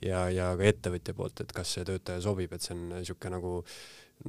ja, 0.07 0.25
ja 0.33 0.53
ka 0.57 0.71
ettevõtja 0.71 1.17
poolt, 1.17 1.43
et 1.43 1.53
kas 1.55 1.75
see 1.77 1.87
töötaja 1.87 2.23
sobib, 2.23 2.53
et 2.55 2.65
see 2.65 2.75
on 2.77 2.87
niisugune 2.95 3.37
nagu, 3.37 3.59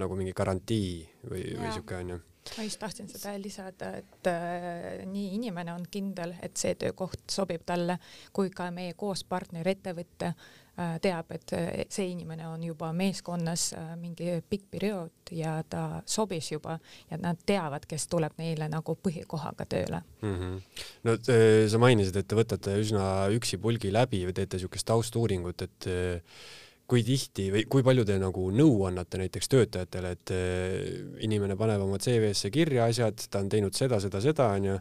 nagu 0.03 0.19
mingi 0.19 0.37
garantii 0.37 0.93
või, 1.29 1.47
või 1.55 1.67
niisugune 1.69 2.05
onju 2.05 2.21
ma 2.57 2.65
just 2.67 2.81
tahtsin 2.83 3.07
seda 3.07 3.37
lisada, 3.39 3.93
et 4.01 4.27
äh, 4.27 5.05
nii 5.07 5.37
inimene 5.37 5.73
on 5.75 5.85
kindel, 5.91 6.35
et 6.43 6.59
see 6.59 6.75
töökoht 6.79 7.31
sobib 7.31 7.63
talle, 7.67 7.99
kui 8.35 8.51
ka 8.51 8.67
meie 8.75 8.97
koospartner, 8.99 9.69
ettevõte 9.69 10.33
teab, 10.73 11.29
et 11.37 11.53
äh, 11.53 11.67
see 11.93 12.09
inimene 12.15 12.47
on 12.49 12.63
juba 12.65 12.93
meeskonnas 12.97 13.67
äh, 13.77 13.91
mingi 14.01 14.39
pikk 14.49 14.71
periood 14.73 15.33
ja 15.37 15.59
ta 15.69 16.01
sobis 16.09 16.49
juba 16.55 16.79
ja 17.11 17.19
nad 17.21 17.43
teavad, 17.47 17.85
kes 17.89 18.09
tuleb 18.09 18.39
neile 18.41 18.71
nagu 18.73 18.97
põhikohaga 18.97 19.67
tööle 19.69 20.01
mm. 20.23 20.35
-hmm. 20.39 20.89
no 21.05 21.17
sa 21.69 21.83
mainisid, 21.83 22.17
et 22.17 22.29
te 22.29 22.39
võtate 22.39 22.79
üsna 22.81 23.29
üksipulgi 23.37 23.93
läbi 23.93 24.25
või 24.25 24.37
teete 24.37 24.57
niisugust 24.57 24.89
taustuuringut, 24.89 25.63
et 25.63 25.89
kui 26.89 27.05
tihti 27.05 27.51
või 27.53 27.67
kui 27.69 27.85
palju 27.85 28.05
te 28.09 28.17
nagu 28.21 28.49
nõu 28.53 28.87
annate 28.89 29.21
näiteks 29.21 29.49
töötajatele, 29.53 30.11
et 30.17 30.33
inimene 31.25 31.57
paneb 31.57 31.85
oma 31.85 32.01
CV-sse 32.01 32.51
kirja 32.53 32.89
asjad, 32.89 33.29
ta 33.29 33.45
on 33.45 33.49
teinud 33.53 33.77
seda, 33.77 34.01
seda, 34.01 34.21
seda 34.21 34.49
onju 34.57 34.81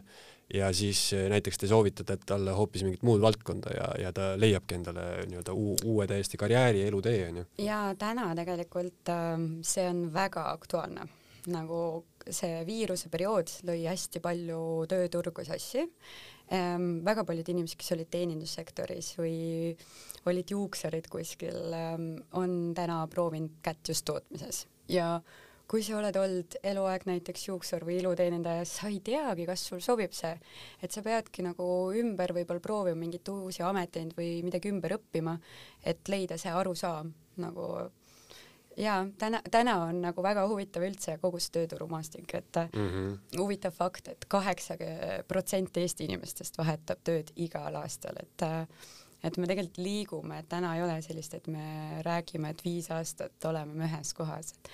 ja 0.54 0.68
siis 0.76 1.00
eh, 1.16 1.26
näiteks 1.32 1.58
te 1.58 1.68
soovitate 1.70 2.18
talle 2.26 2.54
hoopis 2.56 2.84
mingit 2.86 3.04
muud 3.06 3.22
valdkonda 3.24 3.72
ja, 3.76 3.88
ja 4.06 4.12
ta 4.14 4.32
leiabki 4.40 4.76
endale 4.78 5.06
nii-öelda 5.28 5.54
uue 5.56 6.06
täiesti 6.10 6.40
karjääri, 6.40 6.84
elutee 6.88 7.18
onju. 7.28 7.46
ja 7.64 7.82
täna 7.98 8.30
tegelikult 8.38 9.12
ähm, 9.12 9.46
see 9.66 9.86
on 9.88 10.04
väga 10.14 10.48
aktuaalne, 10.52 11.06
nagu 11.52 11.82
see 12.22 12.62
viiruse 12.68 13.10
periood 13.12 13.50
lõi 13.66 13.80
hästi 13.88 14.22
palju 14.22 14.62
tööturgu 14.90 15.44
sassi 15.46 15.86
ähm,. 16.52 17.00
väga 17.06 17.24
paljud 17.28 17.48
inimesed, 17.54 17.80
kes 17.80 17.94
olid 17.96 18.10
teenindussektoris 18.12 19.14
või 19.18 19.38
olid 20.30 20.52
juuksurid 20.54 21.08
kuskil 21.10 21.72
ähm,, 21.76 22.12
on 22.38 22.74
täna 22.76 23.02
proovinud 23.10 23.58
kätt 23.64 23.88
just 23.88 24.06
tootmises 24.06 24.66
ja 24.92 25.16
kui 25.72 25.80
sa 25.80 25.96
oled 25.96 26.16
olnud 26.20 26.58
eluaeg 26.68 27.06
näiteks 27.08 27.46
juuksur 27.48 27.86
või 27.88 27.96
iluteenindaja, 28.02 28.66
sa 28.68 28.90
ei 28.92 28.98
teagi, 29.00 29.46
kas 29.48 29.64
sul 29.70 29.80
sobib 29.80 30.12
see, 30.12 30.34
et 30.84 30.92
sa 30.92 31.00
peadki 31.04 31.46
nagu 31.46 31.64
ümber 31.96 32.34
võib-olla 32.36 32.60
proovima 32.60 33.00
mingeid 33.00 33.32
uusi 33.32 33.64
ameteid 33.64 34.12
või 34.18 34.42
midagi 34.44 34.68
ümber 34.68 34.98
õppima, 34.98 35.38
et 35.80 36.12
leida 36.12 36.36
see 36.36 36.52
arusaam 36.52 37.14
nagu 37.40 37.68
ja 38.76 38.98
täna, 39.18 39.40
täna 39.50 39.78
on 39.86 40.04
nagu 40.04 40.22
väga 40.24 40.44
huvitav 40.48 40.84
üldse 40.84 41.16
kogu 41.24 41.40
see 41.40 41.56
tööturumaastik, 41.56 42.34
et 42.34 42.62
mm 42.68 42.88
-hmm. 42.88 43.18
huvitav 43.40 43.72
fakt 43.72 44.08
et, 44.08 44.16
et 44.16 44.24
kaheksa 44.28 44.76
protsenti 45.28 45.80
Eesti 45.80 46.04
inimestest 46.04 46.58
vahetab 46.58 47.00
tööd 47.04 47.32
igal 47.36 47.80
aastal, 47.80 48.20
et 48.20 48.48
et 49.22 49.36
me 49.38 49.46
tegelikult 49.46 49.78
liigume, 49.78 50.38
et 50.38 50.48
täna 50.48 50.76
ei 50.76 50.82
ole 50.82 51.02
sellist, 51.02 51.34
et 51.34 51.46
me 51.46 52.02
räägime, 52.02 52.50
et 52.50 52.64
viis 52.64 52.90
aastat 52.90 53.44
oleme 53.44 53.74
me 53.74 53.86
ühes 53.86 54.14
kohas, 54.14 54.52
et 54.52 54.70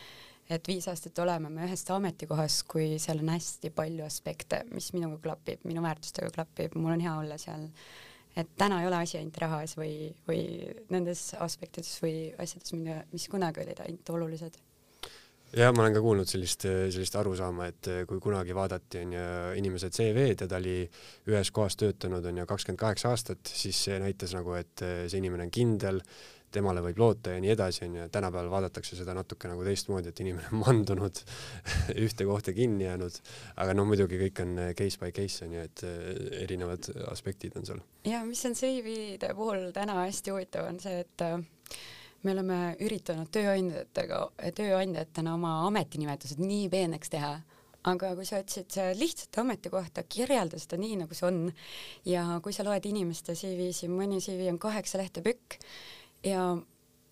et 0.50 0.68
viis 0.68 0.88
aastat 0.88 1.18
oleme 1.22 1.50
me 1.52 1.66
ühes 1.68 1.84
ametikohas, 1.92 2.62
kui 2.68 2.96
seal 3.02 3.22
on 3.22 3.32
hästi 3.34 3.72
palju 3.76 4.04
aspekte, 4.06 4.62
mis 4.72 4.92
minuga 4.96 5.20
klapib, 5.28 5.64
minu 5.68 5.84
väärtustega 5.84 6.30
klapib, 6.34 6.76
mul 6.76 6.96
on 6.96 7.04
hea 7.04 7.16
olla 7.16 7.38
seal. 7.40 7.68
et 8.38 8.48
täna 8.56 8.80
ei 8.82 8.86
ole 8.86 8.96
asi 9.02 9.18
ainult 9.18 9.38
rahas 9.42 9.74
või, 9.76 10.12
või 10.28 10.42
nendes 10.94 11.32
aspektides 11.40 11.96
või 12.02 12.32
asjades, 12.38 12.72
mille, 12.72 13.00
mis 13.12 13.28
kunagi 13.28 13.64
olid 13.64 13.80
ainult 13.82 14.10
olulised 14.14 14.58
jah, 15.56 15.72
ma 15.72 15.82
olen 15.82 15.96
ka 15.96 16.02
kuulnud 16.04 16.28
sellist, 16.28 16.66
sellist 16.68 17.16
arusaama, 17.18 17.68
et 17.72 17.90
kui 18.08 18.20
kunagi 18.22 18.54
vaadati 18.56 19.02
onju 19.02 19.26
inimese 19.58 19.90
CV-d 19.90 20.44
ja 20.44 20.48
ta 20.50 20.58
oli 20.60 20.82
ühes 21.28 21.52
kohas 21.56 21.76
töötanud 21.80 22.24
onju 22.30 22.46
kakskümmend 22.48 22.80
kaheksa 22.80 23.12
aastat, 23.14 23.40
siis 23.48 23.80
see 23.88 23.98
näitas 24.02 24.36
nagu, 24.36 24.54
et 24.58 24.84
see 24.84 25.20
inimene 25.20 25.48
on 25.48 25.54
kindel 25.54 26.02
temale 26.54 26.82
võib 26.84 27.00
loota 27.00 27.34
ja 27.34 27.42
nii 27.42 27.52
edasi, 27.52 27.84
onju, 27.86 28.06
tänapäeval 28.14 28.50
vaadatakse 28.52 28.96
seda 28.98 29.14
natuke 29.16 29.50
nagu 29.50 29.64
teistmoodi, 29.66 30.12
et 30.12 30.22
inimene 30.24 30.48
on 30.52 30.62
mandunud 30.62 31.20
ühte 32.06 32.26
kohta 32.28 32.54
kinni 32.56 32.86
jäänud, 32.86 33.20
aga 33.60 33.76
no 33.76 33.84
muidugi 33.88 34.20
kõik 34.22 34.42
on 34.44 34.56
case 34.78 35.00
by 35.02 35.12
case 35.16 35.44
onju, 35.46 35.66
et 35.68 35.84
eh, 35.88 36.08
erinevad 36.44 36.90
aspektid 37.12 37.58
on 37.60 37.68
seal. 37.68 37.84
ja 38.08 38.24
mis 38.26 38.44
on 38.48 38.56
CV-de 38.58 39.34
puhul 39.36 39.70
täna 39.76 40.00
hästi 40.04 40.34
huvitav, 40.34 40.70
on 40.72 40.80
see, 40.82 41.04
et 41.04 41.26
äh, 41.26 41.36
me 42.24 42.34
oleme 42.34 42.58
üritanud 42.84 43.30
tööandjatega, 43.34 44.24
tööandjatena 44.56 45.36
oma 45.36 45.60
ametinimetused 45.68 46.40
nii 46.42 46.66
peeneks 46.72 47.12
teha, 47.12 47.36
aga 47.88 48.14
kui 48.18 48.26
sa 48.26 48.40
otsid 48.42 48.74
lihtsat 48.98 49.38
ametikohta, 49.44 50.04
kirjelda 50.10 50.58
seda 50.60 50.80
nii, 50.80 50.98
nagu 51.04 51.14
see 51.14 51.28
on 51.28 51.44
ja 52.08 52.24
kui 52.44 52.56
sa 52.56 52.66
loed 52.66 52.88
inimeste 52.88 53.36
CV-si, 53.38 53.90
mõni 53.92 54.20
CV 54.24 54.50
on 54.52 54.58
kaheksa 54.62 55.00
lehte 55.00 55.22
pikk 55.24 55.60
ja 56.24 56.56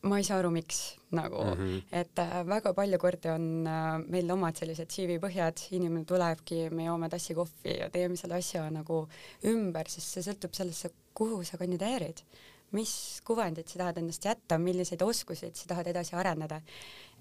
ma 0.07 0.19
ei 0.21 0.25
saa 0.27 0.39
aru, 0.41 0.51
miks 0.55 0.81
nagu 1.17 1.43
mm, 1.43 1.53
-hmm. 1.53 1.83
et 1.93 2.19
äh, 2.19 2.35
väga 2.47 2.73
palju 2.75 2.99
kordi 2.99 3.29
on 3.29 3.67
äh, 3.67 3.99
meil 4.09 4.31
omad 4.31 4.57
sellised 4.57 4.91
CV 4.91 5.19
põhjad, 5.23 5.63
inimene 5.71 6.05
tulebki, 6.05 6.71
me 6.71 6.85
joome 6.85 7.09
tassi 7.09 7.35
kohvi 7.35 7.79
ja 7.81 7.91
teeme 7.91 8.17
selle 8.17 8.35
asja 8.35 8.69
nagu 8.71 9.07
ümber, 9.45 9.89
sest 9.89 10.17
see 10.17 10.27
sõltub 10.27 10.55
sellest, 10.55 10.95
kuhu 11.15 11.43
sa 11.45 11.59
kandideerid, 11.59 12.23
mis 12.77 13.21
kuvandit 13.25 13.69
sa 13.69 13.79
tahad 13.79 13.99
endast 13.99 14.25
jätta, 14.25 14.59
milliseid 14.59 15.03
oskuseid 15.03 15.55
sa 15.55 15.69
tahad 15.69 15.87
edasi 15.87 16.17
arendada. 16.17 16.61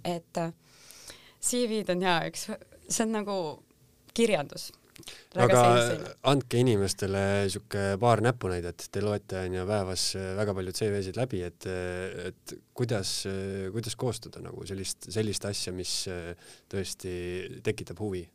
et 0.04 0.38
äh, 0.38 0.54
CV-d 1.42 1.89
on 1.92 2.01
jaa, 2.01 2.24
eks 2.25 2.50
see 2.89 3.04
on 3.06 3.12
nagu 3.12 3.63
kirjandus 4.13 4.72
aga 5.46 5.64
andke 6.32 6.62
inimestele 6.62 7.24
sihuke 7.52 7.88
paar 8.02 8.24
näpunäidet, 8.25 8.88
te 8.92 9.04
loete 9.04 9.42
onju 9.46 9.66
päevas 9.70 10.06
väga 10.40 10.56
palju 10.58 10.75
CV-sid 10.80 11.20
läbi, 11.20 11.42
et, 11.48 11.68
et 12.30 12.56
kuidas, 12.78 13.18
kuidas 13.75 14.00
koostada 14.00 14.44
nagu 14.46 14.66
sellist, 14.68 15.10
sellist 15.12 15.46
asja, 15.50 15.75
mis 15.75 15.98
tõesti 16.72 17.14
tekitab 17.66 18.00
huvi 18.04 18.25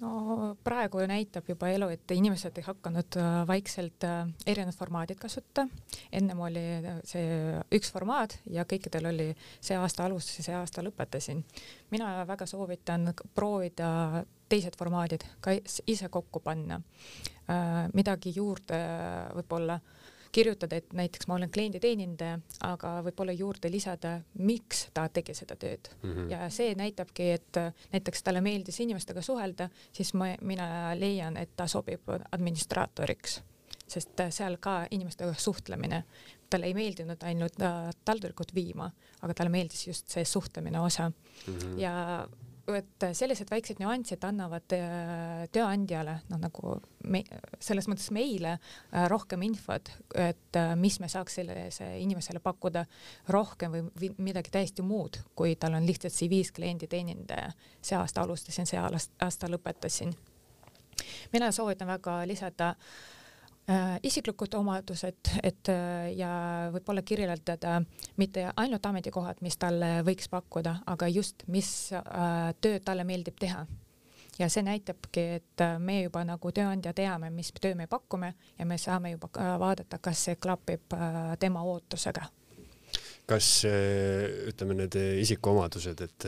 no 0.00 0.56
praegu 0.64 1.02
näitab 1.08 1.48
juba 1.48 1.68
elu, 1.72 1.90
et 1.94 2.14
inimesed 2.14 2.56
ei 2.58 2.66
hakanud 2.66 3.18
äh, 3.20 3.30
vaikselt 3.48 4.06
äh, 4.08 4.24
erinevad 4.46 4.78
formaadid 4.78 5.20
kasutama. 5.20 5.70
ennem 6.12 6.40
oli 6.40 6.64
see 7.04 7.60
üks 7.76 7.92
formaat 7.92 8.38
ja 8.50 8.64
kõikidel 8.68 9.10
oli 9.12 9.28
see 9.60 9.76
aasta 9.76 10.06
alustasin, 10.06 10.46
see 10.48 10.56
aasta 10.56 10.84
lõpetasin. 10.86 11.42
mina 11.90 12.12
väga 12.28 12.46
soovitan 12.46 13.12
proovida 13.34 14.24
teised 14.50 14.76
formaadid 14.78 15.24
ka 15.40 15.54
ise 15.86 16.08
kokku 16.08 16.40
panna, 16.40 16.80
äh, 17.50 17.86
midagi 17.94 18.32
juurde 18.36 18.80
võib-olla 19.36 19.80
kirjutada, 20.32 20.76
et 20.76 20.92
näiteks 20.96 21.26
ma 21.28 21.34
olen 21.34 21.50
klienditeenindaja, 21.50 22.38
aga 22.66 22.92
võib-olla 23.06 23.34
juurde 23.36 23.70
lisada, 23.72 24.16
miks 24.38 24.86
ta 24.94 25.08
tegi 25.12 25.34
seda 25.34 25.56
tööd 25.56 25.90
mm. 26.02 26.10
-hmm. 26.12 26.30
ja 26.30 26.50
see 26.50 26.74
näitabki, 26.78 27.30
et 27.36 27.60
näiteks 27.92 28.22
talle 28.22 28.40
meeldis 28.40 28.80
inimestega 28.80 29.22
suhelda, 29.22 29.68
siis 29.92 30.14
ma, 30.14 30.32
mina 30.40 30.94
leian, 30.98 31.36
et 31.36 31.56
ta 31.56 31.66
sobib 31.66 32.10
administraatoriks, 32.32 33.40
sest 33.90 34.22
seal 34.30 34.56
ka 34.60 34.84
inimestega 34.90 35.34
suhtlemine, 35.34 36.04
talle 36.50 36.66
ei 36.66 36.74
meeldinud 36.74 37.22
ainult 37.22 37.62
äh, 37.62 37.90
taldrikut 38.04 38.54
viima, 38.54 38.90
aga 39.22 39.34
talle 39.34 39.50
meeldis 39.50 39.86
just 39.86 40.08
see 40.08 40.24
suhtlemine 40.24 40.80
osa 40.80 41.10
mm. 41.10 41.58
-hmm. 41.58 41.78
ja 41.78 42.28
et 42.78 43.06
sellised 43.16 43.50
väiksed 43.50 43.80
nüansid 43.82 44.24
annavad 44.26 44.74
äh, 44.76 45.44
tööandjale, 45.52 46.16
noh 46.30 46.40
nagu 46.42 46.74
me, 47.10 47.22
selles 47.62 47.88
mõttes 47.90 48.10
meile 48.14 48.56
äh, 48.56 49.06
rohkem 49.10 49.44
infot, 49.46 49.92
et 50.14 50.58
äh, 50.58 50.72
mis 50.80 51.00
me 51.02 51.08
saaks 51.12 51.40
sellele 51.40 51.68
inimesele 52.00 52.42
pakkuda 52.44 52.84
rohkem 53.34 53.76
või 53.76 54.12
midagi 54.18 54.52
täiesti 54.54 54.84
muud, 54.86 55.20
kui 55.38 55.54
tal 55.60 55.78
on 55.78 55.86
lihtsalt 55.86 56.14
CV-s 56.16 56.54
klienditeenindaja. 56.56 57.52
see 57.82 57.96
aasta 57.96 58.22
alustasin, 58.22 58.66
see 58.66 58.80
aasta 58.80 59.48
lõpetasin. 59.48 60.14
mina 61.32 61.52
soovitan 61.52 61.88
väga 61.88 62.20
lisada 62.26 62.74
Äh, 62.74 63.19
isiklikud 64.02 64.54
omadused, 64.54 65.30
et 65.42 65.68
äh, 65.68 66.10
ja 66.16 66.30
võib-olla 66.74 67.02
kirjeldada 67.06 67.80
mitte 68.20 68.48
ainult 68.56 68.86
ametikohad, 68.86 69.42
mis 69.44 69.58
talle 69.60 70.00
võiks 70.06 70.30
pakkuda, 70.32 70.80
aga 70.90 71.08
just, 71.10 71.44
mis 71.46 71.70
äh, 71.94 72.50
tööd 72.60 72.84
talle 72.84 73.04
meeldib 73.04 73.38
teha. 73.40 73.66
ja 74.40 74.48
see 74.48 74.62
näitabki, 74.64 75.20
et 75.36 75.62
me 75.78 75.98
juba 76.02 76.22
nagu 76.24 76.52
tööandja 76.52 76.94
teame, 76.96 77.30
mis 77.30 77.52
töö 77.60 77.74
me 77.76 77.86
pakume 77.86 78.34
ja 78.58 78.66
me 78.66 78.78
saame 78.78 79.10
juba 79.12 79.28
vaadata, 79.60 79.98
kas 79.98 80.24
see 80.24 80.36
klapib 80.36 80.96
tema 81.38 81.62
ootusega. 81.62 82.24
kas 83.26 83.64
ütleme, 83.66 84.74
need 84.74 84.96
isikuomadused, 85.20 86.00
et 86.00 86.26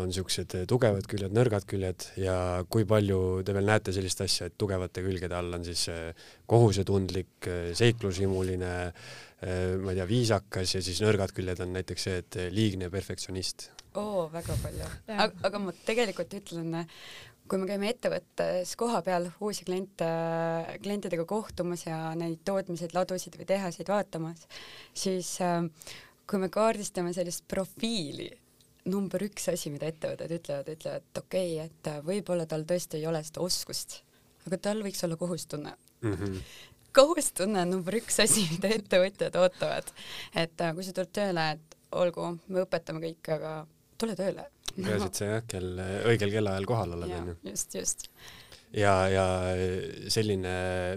on 0.00 0.08
niisugused 0.08 0.54
tugevad 0.70 1.06
küljed, 1.08 1.32
nõrgad 1.36 1.66
küljed 1.68 2.06
ja 2.20 2.34
kui 2.72 2.86
palju 2.88 3.42
te 3.44 3.54
veel 3.56 3.68
näete 3.68 3.92
sellist 3.92 4.22
asja, 4.24 4.48
et 4.48 4.56
tugevate 4.60 5.04
külgede 5.04 5.36
all 5.36 5.58
on 5.58 5.66
siis 5.66 5.84
eh, 5.92 6.28
kohusetundlik, 6.48 7.34
eh, 7.44 7.72
seiklushimuline, 7.76 8.72
eh, 8.88 9.74
ma 9.82 9.92
ei 9.92 10.00
tea, 10.00 10.08
viisakas 10.08 10.76
ja 10.78 10.84
siis 10.84 11.02
nõrgad 11.04 11.34
küljed 11.36 11.60
on 11.64 11.74
näiteks 11.76 12.08
see, 12.08 12.22
et 12.24 12.40
liigne 12.54 12.88
perfektsionist? 12.92 13.68
oo, 14.00 14.30
väga 14.32 14.56
palju. 14.62 14.88
aga, 15.12 15.28
aga 15.50 15.60
ma 15.60 15.74
tegelikult 15.84 16.38
ütlen, 16.40 16.78
kui 17.44 17.60
me 17.60 17.68
käime 17.68 17.90
ettevõttes 17.92 18.72
koha 18.80 19.02
peal 19.04 19.28
uusi 19.44 19.66
kliente, 19.68 20.08
klientidega 20.80 21.26
kohtumas 21.28 21.84
ja 21.84 22.14
neid 22.16 22.40
tootmiseid, 22.48 22.96
ladusid 22.96 23.36
või 23.36 23.50
tehaseid 23.50 23.92
vaatamas, 23.92 24.46
siis 24.96 25.34
kui 26.24 26.40
me 26.40 26.48
kaardistame 26.48 27.12
sellist 27.12 27.44
profiili 27.50 28.30
number 28.88 29.22
üks 29.26 29.48
asi, 29.52 29.70
mida 29.74 29.88
ettevõtted 29.90 30.32
ütlevad, 30.38 30.70
ütlevad, 30.74 31.04
et 31.06 31.20
okei 31.22 31.54
okay,, 31.56 31.68
et 31.68 31.90
võib-olla 32.06 32.46
tal 32.50 32.66
tõesti 32.68 32.98
ei 32.98 33.06
ole 33.10 33.22
seda 33.26 33.42
oskust, 33.44 34.00
aga 34.46 34.58
tal 34.68 34.82
võiks 34.86 35.02
olla 35.06 35.18
kohustunne 35.20 35.74
mm. 35.74 36.14
-hmm. 36.14 36.40
kohustunne 36.98 37.62
on 37.62 37.76
number 37.76 37.98
üks 38.00 38.18
asi, 38.24 38.46
mida 38.54 38.72
ettevõtjad 38.76 39.38
ootavad. 39.40 39.92
et 40.34 40.60
äh, 40.60 40.74
kui 40.74 40.84
sa 40.86 40.96
tuled 40.96 41.14
tööle, 41.14 41.50
et 41.56 41.78
olgu, 41.92 42.34
me 42.48 42.64
õpetame 42.66 43.02
kõike, 43.04 43.38
aga 43.38 43.54
tule 43.98 44.16
tööle. 44.18 44.48
peaasi, 44.74 45.06
et 45.06 45.20
sa 45.20 45.30
jah, 45.34 45.44
kell, 45.48 45.82
õigel 46.10 46.32
kellaajal 46.38 46.66
kohal 46.66 46.96
oled, 46.98 47.18
onju. 47.20 47.36
just, 47.52 47.74
just 47.74 48.08
ja, 48.76 48.92
ja 49.12 49.24
selline 50.12 50.52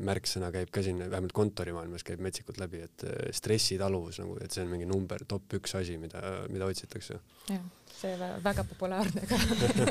märksõna 0.06 0.52
käib 0.54 0.72
ka 0.74 0.84
siin, 0.86 1.02
vähemalt 1.04 1.36
kontorimaailmas 1.36 2.06
käib 2.08 2.24
metsikult 2.24 2.60
läbi, 2.62 2.84
et 2.88 3.06
äh, 3.08 3.30
stressitaluvus 3.36 4.22
nagu, 4.24 4.38
et 4.44 4.56
see 4.56 4.64
on 4.66 4.72
mingi 4.72 4.88
number 4.90 5.26
top 5.28 5.58
üks 5.60 5.76
asi, 5.80 5.98
mida, 6.02 6.22
mida 6.52 6.70
otsitakse. 6.70 7.20
jah, 7.52 7.64
see 7.96 8.14
väga 8.44 8.66
populaarne 8.72 9.26
ka 9.30 9.40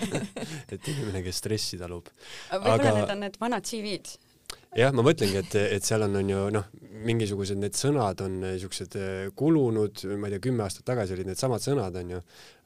et 0.74 0.92
inimene, 0.94 1.24
kes 1.26 1.42
stressi 1.44 1.80
talub. 1.80 2.10
võib-olla 2.52 2.78
aga... 2.80 2.94
need 3.00 3.16
on 3.16 3.26
need 3.26 3.42
vanad 3.42 3.68
CV-d 3.68 4.23
jah, 4.78 4.94
ma 4.94 5.04
mõtlengi, 5.06 5.38
et, 5.40 5.56
et 5.76 5.86
seal 5.86 6.04
on, 6.06 6.16
on 6.20 6.32
ju 6.32 6.42
noh, 6.54 6.68
mingisugused 7.04 7.58
need 7.60 7.76
sõnad 7.76 8.20
on 8.24 8.38
niisugused 8.42 8.96
eh, 8.98 9.26
kulunud, 9.36 10.04
ma 10.18 10.28
ei 10.28 10.36
tea, 10.36 10.44
kümme 10.46 10.64
aastat 10.64 10.86
tagasi 10.88 11.16
olid 11.16 11.28
needsamad 11.28 11.62
sõnad, 11.64 11.96
on 12.00 12.14
ju, 12.16 12.20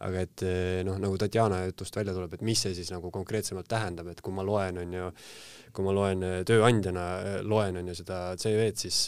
aga 0.06 0.24
et 0.26 0.44
eh, 0.46 0.80
noh, 0.86 0.98
nagu 1.02 1.18
Tatjana 1.20 1.64
jutust 1.66 1.98
välja 1.98 2.14
tuleb, 2.16 2.36
et 2.36 2.44
mis 2.46 2.62
see 2.64 2.76
siis 2.76 2.92
nagu 2.94 3.10
konkreetsemalt 3.14 3.68
tähendab, 3.70 4.12
et 4.12 4.22
kui 4.24 4.34
ma 4.34 4.46
loen, 4.46 4.80
on 4.84 4.94
ju, 5.00 5.10
kui 5.74 5.86
ma 5.86 5.96
loen 5.96 6.24
eh, 6.26 6.38
tööandjana, 6.48 7.08
loen, 7.46 7.80
on 7.82 7.90
ju, 7.92 7.98
seda 8.02 8.22
CV-d, 8.38 8.86
siis 8.86 9.02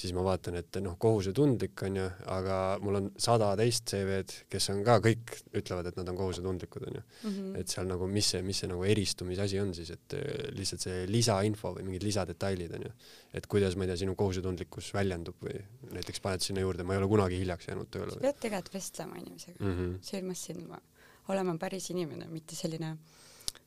siis 0.00 0.14
ma 0.16 0.22
vaatan, 0.24 0.56
et 0.60 0.78
noh, 0.82 0.94
kohusetundlik 1.00 1.82
on 1.84 1.98
ju, 2.00 2.06
aga 2.32 2.56
mul 2.80 2.98
on 3.00 3.08
sada 3.20 3.50
teist 3.58 3.90
CV-d, 3.90 4.46
kes 4.52 4.70
on 4.72 4.80
ka 4.86 4.96
kõik 5.04 5.34
ütlevad, 5.60 5.90
et 5.90 5.98
nad 6.00 6.08
on 6.12 6.18
kohusetundlikud 6.18 6.86
on 6.88 6.98
ju 6.98 7.02
mm. 7.02 7.34
-hmm. 7.34 7.58
et 7.60 7.74
seal 7.74 7.88
nagu, 7.90 8.08
mis 8.08 8.30
see, 8.34 8.42
mis 8.46 8.62
see 8.62 8.70
nagu 8.70 8.84
eristumise 8.88 9.44
asi 9.44 9.60
on 9.60 9.74
siis, 9.76 9.92
et 9.96 10.16
äh, 10.16 10.48
lihtsalt 10.56 10.86
see 10.86 11.04
lisainfo 11.10 11.74
või 11.76 11.86
mingid 11.90 12.06
lisadetailid 12.08 12.74
on 12.78 12.88
ju, 12.88 12.92
et 13.34 13.46
kuidas, 13.46 13.76
ma 13.76 13.84
ei 13.84 13.92
tea, 13.92 14.00
sinu 14.04 14.16
kohusetundlikkus 14.16 14.92
väljendub 14.96 15.36
või 15.44 15.60
näiteks 15.92 16.24
paned 16.24 16.46
sinna 16.46 16.64
juurde, 16.64 16.86
ma 16.86 16.96
ei 16.96 17.02
ole 17.02 17.10
kunagi 17.12 17.40
hiljaks 17.42 17.68
jäänud 17.68 17.92
tööle. 17.92 18.16
sa 18.16 18.24
pead 18.26 18.40
tegelikult 18.46 18.74
vestlema 18.74 19.20
inimesega 19.20 19.58
mm 19.60 19.76
-hmm. 19.76 19.96
silmast 20.02 20.52
silma, 20.52 20.80
olema 21.28 21.56
päris 21.58 21.90
inimene, 21.90 22.28
mitte 22.28 22.56
selline 22.56 22.96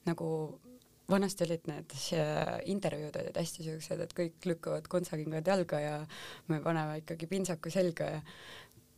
nagu 0.06 0.30
vanasti 1.10 1.44
olid 1.46 1.68
need 1.68 1.96
intervjuud 2.72 3.18
olid 3.20 3.38
hästi 3.38 3.68
siuksed, 3.68 4.04
et 4.06 4.16
kõik 4.18 4.48
lükkavad 4.48 4.88
kontsakingad 4.92 5.48
jalga 5.48 5.80
ja 5.84 5.96
me 6.48 6.62
paneme 6.64 7.02
ikkagi 7.02 7.28
pintsaku 7.32 7.72
selga 7.74 8.10
ja 8.16 8.22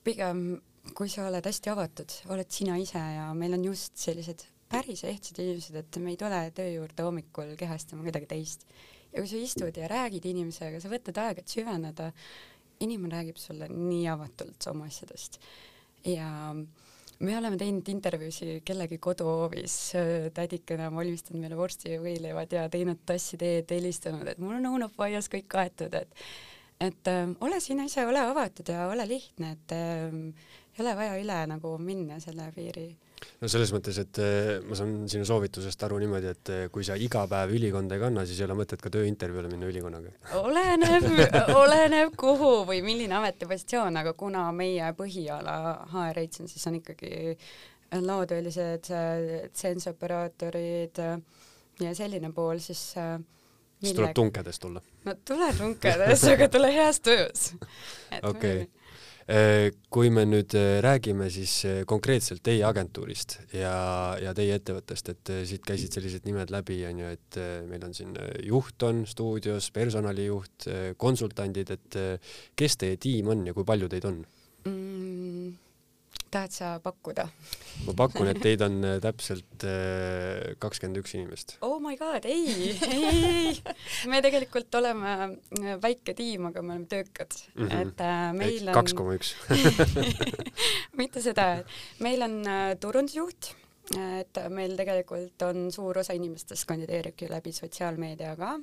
pigem 0.05 0.47
kui 0.93 1.09
sa 1.09 1.25
oled 1.29 1.45
hästi 1.45 1.71
avatud, 1.71 2.17
oled 2.33 2.51
sina 2.53 2.77
ise 2.77 2.99
ja 2.99 3.29
meil 3.37 3.55
on 3.57 3.63
just 3.65 3.97
sellised 3.97 4.45
päris 4.69 5.05
ehtsad 5.07 5.39
inimesed, 5.41 5.77
et 5.79 5.97
me 6.01 6.13
ei 6.13 6.19
tule 6.19 6.41
töö 6.57 6.67
juurde 6.69 7.05
hommikul 7.05 7.55
kehastama 7.57 8.05
kedagi 8.05 8.29
teist. 8.29 8.67
ja 9.13 9.21
kui 9.21 9.29
sa 9.31 9.39
istud 9.39 9.77
ja 9.79 9.87
räägid 9.89 10.25
inimesega, 10.29 10.81
sa 10.81 10.91
võtad 10.91 11.17
aega, 11.23 11.41
et 11.41 11.53
süveneda, 11.53 12.09
inimene 12.83 13.15
räägib 13.15 13.39
sulle 13.39 13.69
nii 13.71 14.07
avatult 14.11 14.67
oma 14.69 14.89
asjadest 14.91 15.39
ja 16.05 16.27
äh, 16.51 16.84
me 17.19 17.37
oleme 17.37 17.57
teinud 17.59 17.87
intervjuusid 17.91 18.63
kellegi 18.67 18.97
koduhoovis, 19.01 19.75
tädikene 20.35 20.89
on 20.89 20.97
valmistanud 20.99 21.41
meile 21.43 21.57
vorsti 21.59 21.95
ja 21.95 22.01
võileivad 22.03 22.51
ja 22.57 22.65
teinud 22.71 23.05
tassi 23.07 23.39
teed, 23.39 23.71
helistanud, 23.71 24.27
et 24.27 24.41
mul 24.41 24.57
on 24.57 24.69
õunapuu 24.73 25.07
aias 25.07 25.31
kõik 25.31 25.47
kaetud, 25.51 25.95
et 25.95 26.27
et 26.83 27.07
äh, 27.07 27.29
ole 27.39 27.61
sina 27.63 27.85
ise, 27.87 28.03
ole 28.03 28.19
avatud 28.19 28.67
ja 28.67 28.89
ole 28.91 29.05
lihtne, 29.07 29.53
et 29.55 29.71
äh, 29.71 30.11
ei 30.75 30.83
ole 30.83 30.95
vaja 30.99 31.15
üle 31.21 31.37
nagu 31.47 31.77
minna 31.79 32.19
selle 32.19 32.49
piiri 32.55 32.89
no 33.41 33.49
selles 33.51 33.71
mõttes, 33.75 33.97
et 34.01 34.19
eh, 34.23 34.49
ma 34.65 34.77
saan 34.77 34.93
sinu 35.11 35.27
soovitusest 35.27 35.85
aru 35.87 35.99
niimoodi, 36.01 36.31
et 36.31 36.51
eh, 36.53 36.63
kui 36.73 36.85
sa 36.87 36.97
iga 36.99 37.25
päev 37.31 37.53
ülikonda 37.57 37.97
ei 37.97 38.03
kanna, 38.03 38.25
siis 38.27 38.41
ei 38.41 38.47
ole 38.47 38.57
mõtet 38.61 38.81
ka 38.83 38.91
tööintervjuule 38.93 39.51
minna 39.51 39.69
ülikonnaga. 39.71 40.13
oleneb 40.41 41.07
oleneb 41.63 42.17
kuhu 42.19 42.51
või 42.69 42.81
milline 42.85 43.17
ametipositsioon, 43.19 44.01
aga 44.01 44.15
kuna 44.17 44.47
meie 44.55 44.91
põhiala 44.97 45.55
HR 45.93 46.23
agency's 46.25 46.67
on 46.69 46.79
ikkagi 46.81 47.37
laotöölised, 47.95 48.89
tsensooperaatorid 49.53 50.99
ja 51.79 51.93
selline 51.95 52.31
pool, 52.35 52.59
siis 52.63 52.95
siis 53.81 53.97
tuleb 53.97 54.15
tunkedes 54.15 54.59
tulla? 54.59 54.81
no 55.05 55.17
tule 55.25 55.51
tunkedes, 55.57 56.23
aga 56.33 56.49
tule 56.51 56.73
heas 56.75 57.01
töös. 57.05 57.51
okei 58.23 58.65
Äh, 59.25 59.71
kui 59.89 60.11
me 60.13 60.21
nüüd 60.29 60.53
äh, 60.53 60.83
räägime 60.85 61.31
siis 61.33 61.53
äh, 61.65 61.79
konkreetselt 61.89 62.43
teie 62.45 62.61
agentuurist 62.67 63.39
ja, 63.57 63.71
ja 64.21 64.35
teie 64.37 64.59
ettevõttest, 64.59 65.09
et 65.15 65.31
siit 65.49 65.63
käisid 65.65 65.97
sellised 65.97 66.27
nimed 66.29 66.53
läbi, 66.53 66.77
on 66.85 67.01
ju, 67.01 67.09
et 67.17 67.39
meil 67.65 67.87
on 67.87 67.95
siin 67.97 68.13
juht 68.45 68.85
on 68.85 69.01
stuudios, 69.09 69.71
personalijuht, 69.73 70.67
konsultandid, 71.01 71.73
et 71.73 71.97
kes 72.53 72.77
teie 72.77 73.01
tiim 73.01 73.33
on 73.33 73.41
ja 73.49 73.57
kui 73.57 73.65
palju 73.65 73.89
teid 73.89 74.05
on 74.11 74.21
mm,? 74.69 74.94
Tahad 76.35 76.53
sa 76.53 76.69
pakkuda? 76.83 77.25
ma 77.85 77.95
pakun, 77.97 78.29
et 78.31 78.39
teid 78.43 78.63
on 78.65 78.77
äh, 78.87 78.97
täpselt 79.03 79.65
äh, 79.67 80.55
kakskümmend 80.61 80.99
üks 81.01 81.15
inimest. 81.17 81.55
oh 81.65 81.77
my 81.83 81.95
god, 81.99 82.27
ei, 82.27 82.75
ei, 82.87 83.09
ei, 83.15 83.53
me 84.11 84.21
tegelikult 84.25 84.79
oleme 84.79 85.15
äh, 85.25 85.75
väike 85.83 86.15
tiim, 86.17 86.49
aga 86.51 86.63
me 86.63 86.75
oleme 86.75 86.89
töökad 86.91 87.35
mm, 87.55 87.67
-hmm. 87.67 87.81
et 87.81 88.05
meil 88.39 88.69
on. 88.69 88.73
kaks 88.79 88.95
koma 88.97 89.17
üks. 89.17 89.35
mitte 91.01 91.23
seda, 91.23 91.49
meil 92.03 92.25
on 92.25 92.41
turundusjuht, 92.81 93.51
et 93.95 94.39
meil 94.49 94.75
tegelikult 94.79 95.45
on 95.47 95.69
suur 95.71 96.01
osa 96.01 96.15
inimestest 96.17 96.65
kandideeribki 96.67 97.29
läbi 97.29 97.53
sotsiaalmeedia 97.53 98.35
ka 98.39 98.57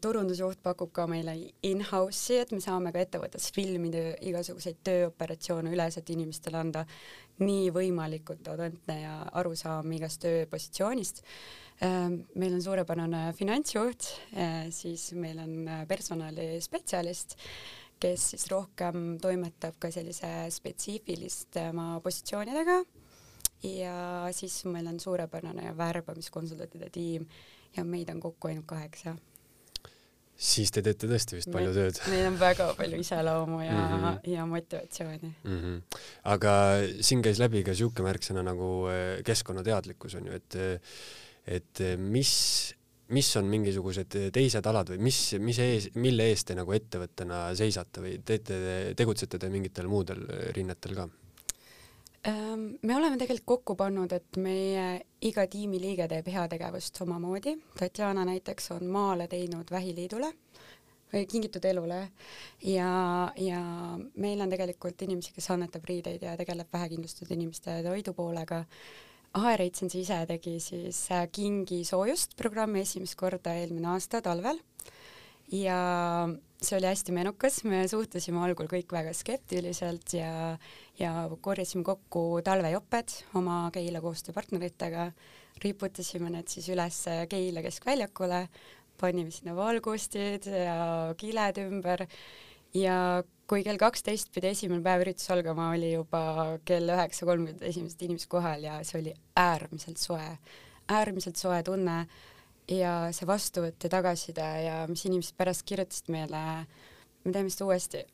turundusjuht 0.00 0.62
pakub 0.64 0.92
ka 0.96 1.04
meile 1.10 1.34
in-house'i, 1.68 2.38
et 2.40 2.52
me 2.54 2.60
saame 2.64 2.88
ka 2.94 3.02
ettevõttes 3.02 3.50
filmida 3.52 4.14
igasuguseid 4.24 4.78
tööoperatsioone 4.86 5.74
üles, 5.74 5.98
et 6.00 6.12
inimestele 6.14 6.56
anda 6.56 6.86
nii 7.42 7.68
võimalikult 7.74 8.48
autentne 8.48 8.96
ja 9.02 9.18
arusaam 9.40 9.92
igast 9.92 10.22
tööpositsioonist. 10.24 11.20
Eh, 11.84 12.08
meil 12.40 12.56
on 12.56 12.64
suurepärane 12.64 13.20
finantsjuht, 13.36 14.08
eh, 14.32 14.70
siis 14.72 15.10
meil 15.12 15.38
on 15.42 15.68
personalispetsialist, 15.88 17.36
kes 18.00 18.30
siis 18.32 18.46
rohkem 18.50 19.18
toimetab 19.22 19.76
ka 19.78 19.90
sellise 19.94 20.30
spetsiifilistema 20.50 22.00
positsioonidega 22.02 22.78
ja 23.68 24.28
siis 24.34 24.64
meil 24.64 24.88
on 24.90 24.98
suurepärane 25.00 25.76
värbamiskonsultantide 25.76 26.88
tiim 26.90 27.28
ja 27.76 27.84
meid 27.84 28.10
on 28.10 28.20
kokku 28.20 28.48
ainult 28.48 28.66
kaheksa 28.66 29.14
siis 30.36 30.72
te 30.74 30.82
teete 30.84 31.08
tõesti 31.10 31.38
vist 31.38 31.50
palju 31.52 31.72
tööd. 31.76 32.00
meil 32.10 32.26
on 32.30 32.36
väga 32.40 32.68
palju 32.78 33.00
iseloomu 33.02 33.62
ja 33.62 33.72
mm, 33.72 34.04
-hmm. 34.04 34.30
ja 34.32 34.46
motivatsiooni 34.46 35.32
mm. 35.44 35.58
-hmm. 35.60 35.98
aga 36.34 36.52
siin 37.00 37.22
käis 37.22 37.38
läbi 37.38 37.62
ka 37.62 37.74
siuke 37.74 38.02
märksõna 38.02 38.42
nagu 38.42 38.88
eh, 38.90 39.22
keskkonnateadlikkus 39.24 40.14
on 40.20 40.26
ju, 40.26 40.32
et, 40.32 40.56
et 41.46 41.82
mis, 41.98 42.32
mis 43.08 43.36
on 43.36 43.44
mingisugused 43.44 44.18
teised 44.32 44.66
alad 44.66 44.94
või 44.94 44.98
mis, 44.98 45.34
mis 45.38 45.58
ees, 45.58 45.90
mille 45.94 46.30
eest 46.32 46.46
te 46.48 46.54
nagu 46.54 46.72
ettevõttena 46.72 47.54
seisate 47.54 48.00
või 48.00 48.18
teete, 48.24 48.94
tegutsete 48.96 49.38
te 49.38 49.48
mingitel 49.48 49.88
muudel 49.88 50.26
rinnetel 50.56 50.94
ka? 50.94 51.08
Ehm, 52.22 52.76
me 52.86 52.94
oleme 52.96 53.16
tegelikult 53.18 53.46
kokku 53.50 53.74
pannud, 53.74 54.12
et 54.14 54.36
meie 54.38 54.84
iga 55.26 55.42
tiimiliige 55.50 56.06
teeb 56.10 56.28
heategevust 56.30 57.00
omamoodi. 57.02 57.56
Tatjana 57.78 58.22
näiteks 58.28 58.70
on 58.76 58.86
maale 58.94 59.26
teinud 59.30 59.70
Vähiliidule 59.74 60.28
või 61.12 61.26
Kingitud 61.28 61.64
Elule 61.66 61.98
ja, 62.62 62.92
ja 63.36 63.62
meil 64.14 64.40
on 64.40 64.54
tegelikult 64.54 65.02
inimesi, 65.02 65.34
kes 65.34 65.50
annetab 65.50 65.84
riideid 65.90 66.22
ja 66.22 66.36
tegeleb 66.38 66.70
vähekindlustatud 66.72 67.34
inimeste 67.34 67.80
toidupoolega. 67.88 68.62
HR-Agency 69.32 70.04
ise 70.04 70.20
tegi 70.28 70.58
siis 70.60 71.06
äh, 71.10 71.26
Kingi 71.32 71.82
soojust 71.88 72.36
programmi 72.36 72.84
esimest 72.84 73.16
korda 73.18 73.56
eelmine 73.58 73.88
aasta 73.96 74.20
talvel 74.22 74.60
ja 75.52 75.78
see 76.62 76.76
oli 76.78 76.88
hästi 76.88 77.14
menukas, 77.14 77.60
me 77.68 77.82
suhtusime 77.90 78.40
algul 78.44 78.68
kõik 78.70 78.92
väga 78.94 79.12
skeptiliselt 79.16 80.14
ja, 80.16 80.56
ja 80.98 81.12
korjasime 81.44 81.84
kokku 81.86 82.40
talvejoped 82.44 83.16
oma 83.38 83.64
Keila 83.74 84.02
koostööpartneritega, 84.04 85.10
riputasime 85.64 86.30
need 86.32 86.48
siis 86.52 86.70
üles 86.72 87.02
Keila 87.30 87.64
keskväljakule, 87.66 88.46
panime 89.00 89.34
sinna 89.34 89.56
valgustid 89.58 90.48
ja 90.48 90.78
kiled 91.18 91.60
ümber. 91.66 92.06
Ja 92.72 92.96
kui 93.50 93.60
kell 93.66 93.76
kaksteist 93.76 94.30
pidi 94.32 94.48
esimene 94.48 94.80
päev 94.84 95.02
üritus 95.04 95.28
algama, 95.34 95.72
oli 95.74 95.90
juba 95.92 96.22
kell 96.64 96.88
üheksa 96.88 97.26
kolmkümmend 97.28 97.64
esimesed 97.68 98.00
inimesed 98.06 98.30
kohal 98.32 98.64
ja 98.64 98.78
see 98.86 99.02
oli 99.02 99.12
äärmiselt 99.36 100.00
soe, 100.00 100.28
äärmiselt 100.88 101.36
soe 101.36 101.58
tunne 101.66 102.06
ja 102.70 102.96
see 103.14 103.26
vastuvõtt 103.28 103.86
ja 103.86 103.92
tagasiside 103.92 104.48
ja 104.66 104.74
mis 104.90 105.06
inimesed 105.08 105.36
pärast 105.38 105.66
kirjutasid 105.68 106.10
meile, 106.14 106.42
me 107.24 107.32
teeme 107.32 107.50
seda 107.50 107.70
uuesti, 107.70 108.04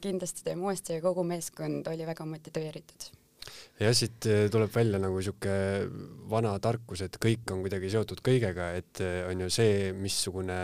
kindlasti 0.00 0.46
teeme 0.46 0.66
uuesti 0.66 0.98
ja 0.98 1.04
kogu 1.04 1.26
meeskond 1.26 1.86
oli 1.92 2.06
väga 2.06 2.26
motiveeritud 2.28 3.12
jah, 3.80 3.94
siit 3.96 4.26
eh, 4.30 4.44
tuleb 4.52 4.70
välja 4.74 4.98
nagu 5.02 5.20
sihuke 5.22 5.54
vana 6.30 6.54
tarkus, 6.62 7.04
et 7.04 7.18
kõik 7.22 7.50
on 7.54 7.64
kuidagi 7.64 7.90
seotud 7.92 8.22
kõigega, 8.24 8.70
et 8.78 9.02
eh, 9.04 9.20
on 9.28 9.44
ju 9.44 9.50
see, 9.52 9.90
missugune, 9.96 10.58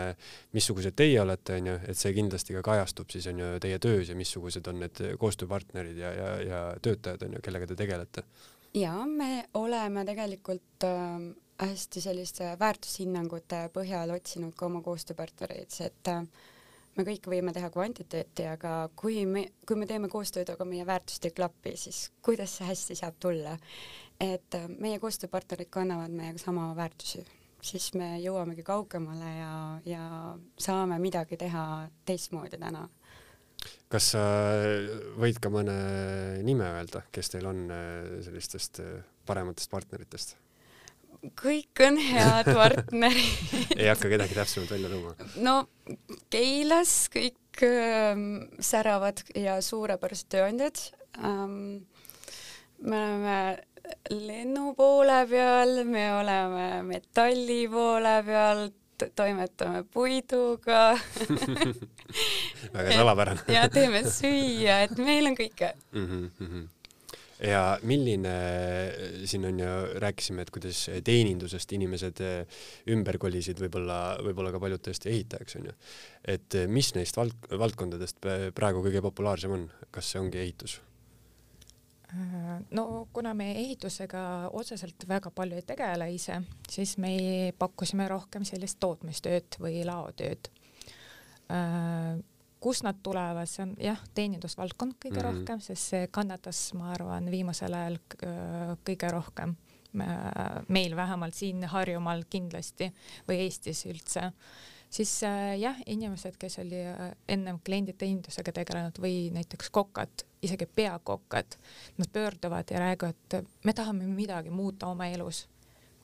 missugused 0.55 0.95
teie 0.97 1.19
olete, 1.21 1.59
on 1.59 1.71
ju, 1.71 1.77
et 1.91 1.99
see 1.99 2.13
kindlasti 2.17 2.55
ka 2.57 2.63
kajastub 2.71 3.11
siis 3.13 3.27
on 3.31 3.43
ju 3.43 3.51
teie 3.63 3.79
töös 3.83 4.11
ja 4.11 4.17
missugused 4.17 4.67
on 4.71 4.81
need 4.85 5.03
koostööpartnerid 5.21 6.01
ja, 6.01 6.13
ja, 6.15 6.31
ja 6.47 6.63
töötajad 6.83 7.27
on 7.27 7.37
ju, 7.37 7.45
kellega 7.45 7.69
te 7.69 7.79
tegelete. 7.79 8.25
ja 8.77 8.95
me 9.05 9.45
oleme 9.59 10.05
tegelikult 10.07 10.87
äh, 10.87 11.31
hästi 11.61 12.01
selliste 12.01 12.55
väärtushinnangute 12.59 13.67
põhjal 13.73 14.13
otsinud 14.15 14.55
ka 14.57 14.67
oma 14.67 14.81
koostööpartnereid, 14.85 15.75
et 15.85 16.11
äh, 16.11 16.23
me 16.97 17.05
kõik 17.07 17.27
võime 17.31 17.53
teha 17.55 17.69
kvantiteeti, 17.73 18.47
aga 18.49 18.75
kui 18.99 19.25
me, 19.29 19.45
kui 19.67 19.79
me 19.79 19.87
teeme 19.89 20.09
koostööd, 20.11 20.49
aga 20.53 20.65
meie 20.67 20.85
väärtused 20.87 21.29
ei 21.29 21.35
klapi, 21.37 21.75
siis 21.79 22.07
kuidas 22.25 22.57
see 22.57 22.69
hästi 22.69 22.97
saab 23.03 23.19
tulla? 23.21 23.57
et 24.21 24.57
äh, 24.57 24.67
meie 24.77 24.99
koostööpartnerid 25.01 25.71
kannavad 25.73 26.13
meiega 26.13 26.41
sama 26.41 26.71
väärtusi, 26.77 27.23
siis 27.65 27.91
me 27.97 28.15
jõuamegi 28.21 28.65
kaugemale 28.65 29.31
ja, 29.37 29.53
ja 29.85 30.03
saame 30.61 30.99
midagi 31.01 31.39
teha 31.41 31.87
teistmoodi 32.05 32.61
täna 32.61 32.87
kas 33.91 34.13
sa 34.13 34.21
võid 35.21 35.37
ka 35.41 35.51
mõne 35.53 35.73
nime 36.45 36.69
öelda, 36.77 37.03
kes 37.13 37.33
teil 37.33 37.49
on 37.49 37.67
äh, 37.69 38.21
sellistest 38.25 38.81
parematest 39.29 39.69
partneritest? 39.73 40.37
Kõik 41.21 41.83
on 41.85 41.99
head 42.01 42.49
partnerid 42.59 43.75
ei 43.77 43.89
hakka 43.91 44.09
kedagi 44.09 44.37
täpsemalt 44.37 44.73
välja 44.73 44.89
tooma? 44.89 45.13
no 45.45 45.55
Keilas 46.33 46.95
kõik 47.13 47.63
ähm, 47.67 48.27
säravad 48.63 49.21
ja 49.37 49.59
suurepärased 49.65 50.31
tööandjad 50.33 50.81
ähm,. 51.21 51.83
me 52.81 52.97
oleme 52.97 53.37
lennu 54.09 54.73
poole 54.77 55.23
peal, 55.29 55.81
me 55.85 56.05
oleme 56.15 56.67
metalli 56.87 57.65
poole 57.69 58.15
peal, 58.25 58.67
toimetame 59.17 59.83
puiduga 59.93 60.83
väga 62.75 62.97
salapärane 62.97 63.55
ja 63.57 63.65
teeme 63.73 64.05
süüa, 64.09 64.83
et 64.87 64.97
meil 65.01 65.29
on 65.29 65.37
kõike 65.37 65.73
mm. 65.93 66.05
-hmm 66.37 66.69
ja 67.41 67.63
milline, 67.87 68.33
siin 69.25 69.47
on 69.49 69.59
ju, 69.59 69.71
rääkisime, 70.03 70.45
et 70.45 70.53
kuidas 70.53 70.83
teenindusest 71.05 71.73
inimesed 71.77 72.21
eh, 72.25 72.61
ümber 72.93 73.17
kolisid, 73.21 73.59
võib-olla, 73.63 73.99
võib-olla 74.21 74.53
ka 74.53 74.61
paljud 74.61 74.83
tõesti 74.85 75.11
ehitajaks 75.13 75.57
on 75.59 75.71
ju. 75.71 75.75
et 76.35 76.59
eh, 76.59 76.69
mis 76.69 76.93
neist 76.97 77.17
vald-, 77.17 77.51
valdkondadest 77.63 78.21
praegu 78.57 78.85
kõige 78.85 79.03
populaarsem 79.03 79.57
on, 79.57 79.67
kas 79.91 80.13
see 80.13 80.21
ongi 80.21 80.41
ehitus? 80.43 80.79
Äh, 82.11 82.59
no 82.71 83.07
kuna 83.13 83.33
me 83.33 83.51
ehitusega 83.55 84.23
otseselt 84.51 85.05
väga 85.07 85.31
palju 85.31 85.61
ei 85.61 85.67
tegele 85.67 86.09
ise, 86.11 86.41
siis 86.69 86.97
me 86.99 87.13
pakkusime 87.57 88.07
rohkem 88.11 88.43
sellist 88.47 88.81
tootmistööd 88.83 89.55
või 89.63 89.79
laotööd 89.87 90.49
äh, 91.47 92.19
kust 92.61 92.85
nad 92.85 92.95
tulevad, 93.03 93.49
see 93.49 93.65
on 93.65 93.75
jah, 93.81 93.99
teenindusvaldkond 94.15 94.97
kõige 94.99 95.17
mm 95.17 95.21
-hmm. 95.21 95.39
rohkem, 95.39 95.61
sest 95.65 95.93
see 95.93 96.07
kannatas, 96.13 96.59
ma 96.77 96.91
arvan, 96.93 97.31
viimasel 97.31 97.73
ajal 97.73 97.97
äh, 97.97 98.75
kõige 98.85 99.11
rohkem. 99.11 99.55
meil 100.67 100.95
vähemalt 100.95 101.35
siin 101.35 101.65
Harjumaal 101.67 102.21
kindlasti 102.29 102.93
või 103.27 103.41
Eestis 103.43 103.85
üldse. 103.85 104.31
siis 104.89 105.23
äh, 105.23 105.59
jah, 105.59 105.75
inimesed, 105.85 106.37
kes 106.37 106.59
oli 106.59 106.85
äh, 106.85 107.11
ennem 107.27 107.59
klienditeenindusega 107.59 108.51
tegelenud 108.51 108.99
või 108.99 109.31
näiteks 109.33 109.69
kokad, 109.69 110.23
isegi 110.41 110.65
peakokad, 110.65 111.57
nad 111.97 112.07
pöörduvad 112.13 112.71
ja 112.71 112.79
räägivad, 112.79 113.43
me 113.63 113.73
tahame 113.73 114.07
midagi 114.07 114.49
muuta 114.49 114.87
oma 114.87 115.07
elus 115.07 115.47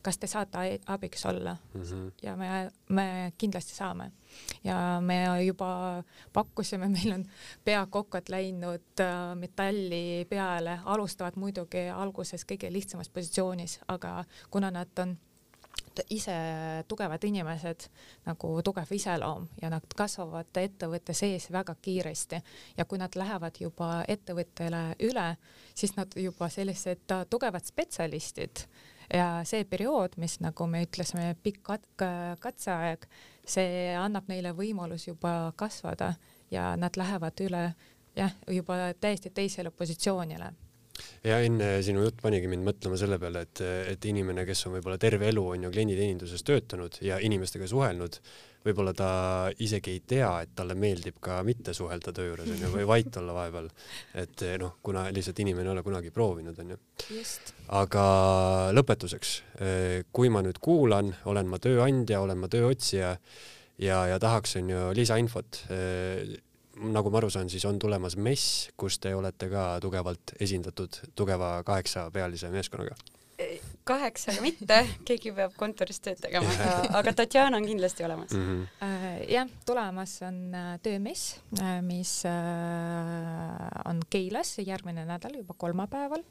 kas 0.02 0.18
te 0.18 0.28
saate 0.28 0.80
abiks 0.86 1.26
olla 1.26 1.56
mm? 1.74 1.82
-hmm. 1.82 2.12
ja 2.24 2.36
me, 2.36 2.72
me 2.90 3.34
kindlasti 3.38 3.76
saame. 3.76 4.12
ja 4.64 5.02
me 5.02 5.44
juba 5.46 6.04
pakkusime, 6.34 6.88
meil 6.98 7.12
on 7.14 7.26
peakokad 7.66 8.30
läinud 8.30 9.00
äh, 9.00 9.36
metalli 9.36 10.26
peale, 10.30 10.80
alustavad 10.86 11.36
muidugi 11.36 11.90
alguses 11.90 12.46
kõige 12.46 12.74
lihtsamas 12.74 13.10
positsioonis, 13.10 13.80
aga 13.88 14.24
kuna 14.52 14.72
nad 14.72 15.00
on 15.00 15.18
ise 16.10 16.36
tugevad 16.88 17.24
inimesed, 17.24 17.88
nagu 18.26 18.62
tugev 18.62 18.92
iseloom 18.94 19.48
ja 19.62 19.70
nad 19.74 19.86
kasvavad 19.98 20.60
ettevõtte 20.62 21.14
sees 21.18 21.50
väga 21.52 21.76
kiiresti 21.82 22.42
ja 22.78 22.86
kui 22.86 23.00
nad 23.02 23.16
lähevad 23.16 23.58
juba 23.62 24.04
ettevõttele 24.08 24.84
üle, 25.10 25.28
siis 25.76 25.96
nad 25.98 26.14
juba 26.16 26.50
sellised 26.54 27.16
tugevad 27.30 27.66
spetsialistid 27.66 28.68
ja 29.14 29.28
see 29.48 29.66
periood, 29.70 30.18
mis 30.22 30.40
nagu 30.44 30.68
me 30.70 30.84
ütlesime, 30.86 31.34
pikk 31.44 31.62
kat-, 31.72 32.06
katseaeg, 32.44 33.08
see 33.48 33.94
annab 33.98 34.28
neile 34.32 34.54
võimalus 34.58 35.08
juba 35.08 35.54
kasvada 35.56 36.14
ja 36.52 36.74
nad 36.80 36.98
lähevad 37.00 37.46
üle 37.46 37.64
jah, 38.18 38.34
juba 38.52 38.94
täiesti 39.00 39.32
teisele 39.34 39.72
positsioonile. 39.72 40.52
Ja 41.26 41.38
enne 41.46 41.76
sinu 41.86 42.02
jutt 42.02 42.22
panigi 42.24 42.50
mind 42.50 42.66
mõtlema 42.66 42.98
selle 42.98 43.20
peale, 43.22 43.44
et, 43.46 43.62
et 43.94 44.06
inimene, 44.10 44.46
kes 44.48 44.66
on 44.66 44.78
võib-olla 44.78 44.98
terve 45.02 45.28
elu 45.30 45.44
on 45.54 45.68
ju 45.68 45.72
klienditeeninduses 45.74 46.46
töötanud 46.48 46.98
ja 47.06 47.20
inimestega 47.22 47.68
suhelnud, 47.70 48.18
võib-olla 48.66 48.94
ta 48.98 49.10
isegi 49.64 49.94
ei 49.96 50.02
tea, 50.08 50.30
et 50.44 50.54
talle 50.58 50.76
meeldib 50.80 51.20
ka 51.24 51.40
mitte 51.48 51.74
suhelda 51.78 52.14
töö 52.16 52.32
juures 52.32 52.50
onju 52.56 52.72
või 52.74 52.88
vait 52.90 53.20
olla 53.22 53.36
vahepeal. 53.38 53.70
et 54.24 54.46
noh, 54.62 54.78
kuna 54.84 55.08
lihtsalt 55.14 55.40
inimene 55.44 55.70
ei 55.70 55.74
ole 55.76 55.84
kunagi 55.86 56.12
proovinud 56.12 56.60
onju. 56.64 56.80
aga 57.82 58.08
lõpetuseks, 58.76 59.36
kui 60.12 60.34
ma 60.34 60.44
nüüd 60.46 60.60
kuulan, 60.64 61.14
olen 61.26 61.48
ma 61.48 61.62
tööandja, 61.64 62.22
olen 62.22 62.44
ma 62.44 62.52
tööotsija 62.52 63.16
ja, 63.78 64.02
ja 64.14 64.20
tahaks 64.20 64.58
onju 64.62 64.92
lisainfot 64.98 65.64
nagu 66.78 67.10
ma 67.10 67.22
aru 67.22 67.30
saan, 67.34 67.50
siis 67.50 67.66
on 67.66 67.80
tulemas 67.82 68.18
mess, 68.22 68.68
kus 68.78 69.00
te 69.02 69.16
olete 69.18 69.50
ka 69.50 69.70
tugevalt 69.82 70.36
esindatud 70.40 71.02
tugeva 71.18 71.58
kaheksapealise 71.66 72.52
meeskonnaga 72.54 72.98
kaheksaga 73.88 74.44
mitte, 74.44 74.80
keegi 75.08 75.34
peab 75.36 75.56
kontoris 75.60 76.00
tööd 76.04 76.20
tegema, 76.22 76.50
aga, 76.58 76.78
aga 77.00 77.14
Tatjana 77.22 77.60
on 77.60 77.68
kindlasti 77.68 78.06
olemas 78.06 78.34
mm. 78.36 78.48
-hmm. 78.48 79.26
jah, 79.32 79.50
tulemas 79.66 80.18
on 80.28 80.40
äh, 80.56 80.70
töömess, 80.84 81.40
äh, 81.62 81.82
mis 81.82 82.24
on 83.86 84.02
Keilas 84.10 84.58
järgmine 84.58 85.06
nädal 85.06 85.38
juba 85.38 85.54
kolmapäeval 85.58 86.24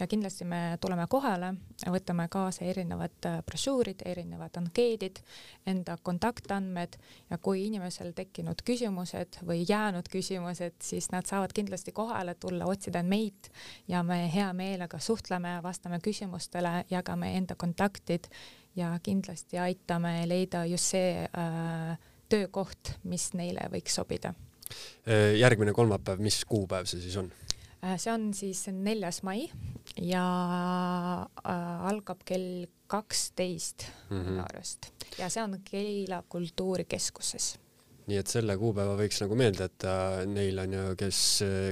ja 0.00 0.06
kindlasti 0.06 0.44
me 0.44 0.78
tuleme 0.80 1.06
kohale, 1.08 1.54
võtame 1.86 2.28
kaasa 2.30 2.64
erinevad 2.64 3.28
brošüürid, 3.46 4.02
erinevad 4.04 4.56
ankeedid, 4.56 5.20
enda 5.66 5.96
kontaktandmed 6.02 6.96
ja 7.30 7.38
kui 7.38 7.66
inimesel 7.66 8.12
tekkinud 8.16 8.62
küsimused 8.64 9.40
või 9.46 9.64
jäänud 9.68 10.08
küsimused, 10.12 10.78
siis 10.82 11.10
nad 11.12 11.26
saavad 11.26 11.52
kindlasti 11.56 11.92
kohale 11.92 12.34
tulla, 12.34 12.66
otsida 12.66 13.02
meid 13.02 13.50
ja 13.88 14.02
me 14.02 14.22
hea 14.32 14.52
meelega 14.52 14.98
suhtleme, 14.98 15.58
vastame 15.62 16.00
küsimustele 16.04 16.84
ja 16.90 16.99
jagame 17.00 17.34
enda 17.38 17.56
kontaktid 17.58 18.30
ja 18.76 18.92
kindlasti 19.02 19.58
aitame 19.58 20.20
leida 20.30 20.64
just 20.68 20.94
see 20.94 21.24
äh, 21.26 21.98
töökoht, 22.30 22.94
mis 23.10 23.30
neile 23.34 23.66
võiks 23.72 23.96
sobida. 23.98 24.34
Äh, 25.08 25.36
järgmine 25.40 25.74
kolmapäev, 25.74 26.22
mis 26.22 26.42
kuupäev 26.48 26.88
see 26.90 27.02
siis 27.02 27.16
on? 27.20 27.30
Äh, 27.82 27.96
see 27.98 28.12
on 28.12 28.30
siis 28.36 28.66
neljas 28.70 29.22
mai 29.26 29.48
ja 29.96 30.26
äh, 31.24 31.88
algab 31.90 32.22
kell 32.28 32.68
kaksteist 32.90 33.86
mm 34.10 34.16
-hmm. 34.16 34.36
jaanuarist 34.36 34.92
ja 35.18 35.28
see 35.30 35.42
on 35.42 35.58
Keila 35.64 36.22
Kultuurikeskuses 36.28 37.56
nii 38.06 38.18
et 38.18 38.26
selle 38.26 38.56
kuupäeva 38.58 38.96
võiks 38.98 39.20
nagu 39.22 39.34
meelde 39.38 39.66
jätta 39.66 39.92
neil 40.26 40.58
on 40.58 40.72
ju, 40.72 40.96
kes, 40.98 41.18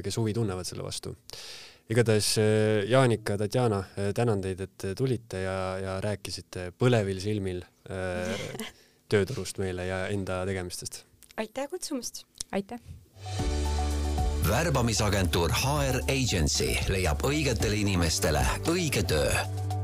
kes 0.04 0.16
huvi 0.16 0.34
tunnevad 0.34 0.66
selle 0.66 0.82
vastu 0.86 1.14
igatahes 1.88 2.36
äh, 2.38 2.84
Jaanika, 2.90 3.38
Tatjana, 3.38 3.78
äh, 3.96 4.12
tänan 4.14 4.42
teid, 4.44 4.60
et 4.60 4.86
tulite 4.96 5.42
ja, 5.42 5.58
ja 5.82 5.98
rääkisite 6.04 6.70
põlevil 6.78 7.20
silmil 7.22 7.62
tööturust 9.08 9.60
meile 9.62 9.86
ja 9.88 10.02
enda 10.12 10.42
tegemistest. 10.48 11.04
aitäh 11.40 11.68
kutsumast! 11.70 12.24
aitäh! 12.52 12.80
värbamisagentuur 14.48 15.52
HR 15.52 16.02
Agency 16.08 16.68
leiab 16.88 17.24
õigetele 17.24 17.80
inimestele 17.80 18.44
õige 18.68 19.02
töö. 19.08 19.32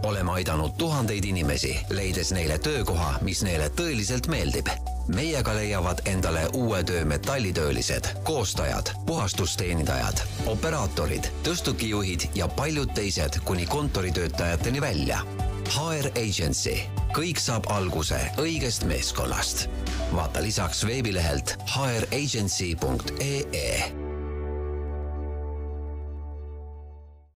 oleme 0.05 0.37
aidanud 0.37 0.77
tuhandeid 0.79 1.25
inimesi, 1.25 1.73
leides 1.91 2.33
neile 2.37 2.59
töökoha, 2.59 3.19
mis 3.25 3.43
neile 3.45 3.71
tõeliselt 3.73 4.29
meeldib 4.29 4.69
meiega 5.09 5.55
leiavad 5.55 5.99
endale 6.05 6.49
uue 6.53 6.85
töö 6.85 7.05
metallitöölised, 7.05 8.05
koostajad, 8.23 8.87
puhastusteenindajad, 9.07 10.17
operaatorid, 10.47 11.25
tõstukijuhid 11.47 12.21
ja 12.35 12.49
paljud 12.49 12.89
teised 12.95 13.41
kuni 13.45 13.67
kontoritöötajateni 13.67 14.81
välja. 14.81 15.19
HR 15.75 16.09
Agency, 16.21 16.77
kõik 17.17 17.39
saab 17.41 17.65
alguse 17.73 18.21
õigest 18.39 18.85
meeskonnast. 18.85 19.69
vaata 20.15 20.43
lisaks 20.43 20.87
veebilehelt 20.87 21.57
hragency.ee 21.75 22.85